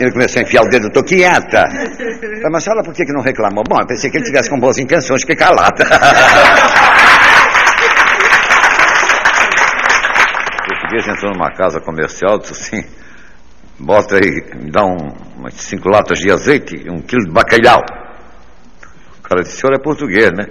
ele 0.00 0.12
começou 0.12 0.40
a 0.40 0.42
enfiar 0.42 0.62
o 0.62 0.68
dedo, 0.68 0.86
eu 0.86 0.92
tô 0.92 1.02
quieta. 1.02 1.68
Mas 2.50 2.64
senhora, 2.64 2.82
por 2.82 2.92
que, 2.92 3.04
que 3.04 3.12
não 3.12 3.22
reclamou? 3.22 3.64
Bom, 3.68 3.80
eu 3.80 3.86
pensei 3.86 4.10
que 4.10 4.16
ele 4.18 4.24
tivesse 4.24 4.50
com 4.50 4.58
boas 4.58 4.78
intenções, 4.78 5.22
fiquei 5.22 5.36
calada. 5.36 5.84
português 10.94 11.08
entrou 11.08 11.32
numa 11.32 11.50
casa 11.52 11.80
comercial, 11.80 12.38
disse 12.38 12.52
assim, 12.52 12.84
bota 13.78 14.16
aí, 14.16 14.42
me 14.56 14.70
dá 14.70 14.84
um, 14.84 15.12
umas 15.36 15.54
cinco 15.54 15.88
latas 15.88 16.18
de 16.18 16.30
azeite 16.30 16.76
e 16.76 16.90
um 16.90 17.00
quilo 17.00 17.24
de 17.24 17.32
bacalhau. 17.32 17.80
O 19.18 19.22
cara 19.22 19.42
disse, 19.42 19.56
o 19.56 19.60
senhor 19.60 19.74
é 19.74 19.78
português, 19.78 20.30
né? 20.32 20.46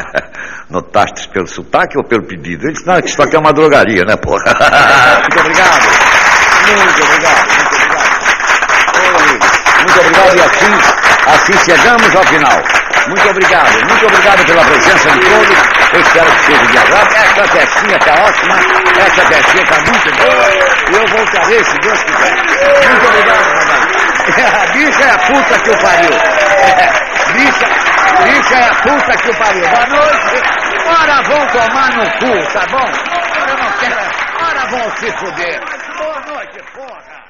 Notaste 0.68 1.28
pelo 1.30 1.46
sotaque 1.46 1.96
ou 1.96 2.04
pelo 2.04 2.26
pedido? 2.26 2.64
Ele 2.64 2.72
disse, 2.72 2.86
não, 2.86 2.98
isso 2.98 3.22
aqui 3.22 3.36
é 3.36 3.38
uma 3.38 3.52
drogaria, 3.52 4.04
né, 4.04 4.16
porra? 4.16 4.44
muito 5.22 5.40
obrigado. 5.40 6.12
Muito 6.66 7.02
obrigado, 7.04 7.46
muito 7.48 7.74
obrigado. 7.74 8.22
muito 9.78 10.00
obrigado 10.00 10.36
e 10.36 10.40
assim, 10.40 10.72
assim 11.26 11.64
chegamos 11.64 12.16
ao 12.16 12.26
final. 12.26 12.81
Muito 13.08 13.28
obrigado, 13.30 13.72
muito 13.88 14.06
obrigado 14.06 14.46
pela 14.46 14.64
presença 14.64 15.10
de 15.10 15.20
todos. 15.20 15.48
Eu 15.92 16.00
espero 16.00 16.30
que 16.32 16.44
seja 16.44 16.66
de 16.66 16.78
agrado. 16.78 17.14
Essa 17.14 17.48
festinha 17.48 17.96
está 17.96 18.12
ótima, 18.22 18.56
essa 18.98 19.26
festinha 19.26 19.62
está 19.62 19.76
muito 19.76 20.16
boa. 20.16 20.48
E 20.90 20.94
eu 20.94 21.06
voltarei, 21.08 21.64
se 21.64 21.78
Deus 21.78 22.02
quiser. 22.04 22.34
Muito 22.88 23.08
obrigado, 23.08 23.54
madame. 23.54 24.02
A 24.22 24.66
bicha 24.72 25.02
é 25.02 25.10
a 25.10 25.18
puta 25.18 25.58
que 25.58 25.70
o 25.70 25.78
pariu. 25.78 26.10
Bicha, 27.32 27.66
bicha 28.24 28.54
é 28.54 28.68
a 28.68 28.74
puta 28.74 29.16
que 29.16 29.30
o 29.30 29.36
pariu. 29.36 29.68
Boa 29.68 29.86
noite. 29.86 30.42
Ora 30.86 31.22
vão 31.22 31.46
tomar 31.46 31.90
no 31.92 32.04
cu, 32.18 32.52
tá 32.52 32.66
bom? 32.70 32.88
Eu 33.48 33.56
não 33.56 33.72
quero. 33.78 33.96
Ora 34.44 34.66
vão 34.70 34.96
se 34.96 35.10
fuder. 35.18 35.60
Boa 35.98 36.20
noite, 36.26 36.58
porra. 36.74 37.21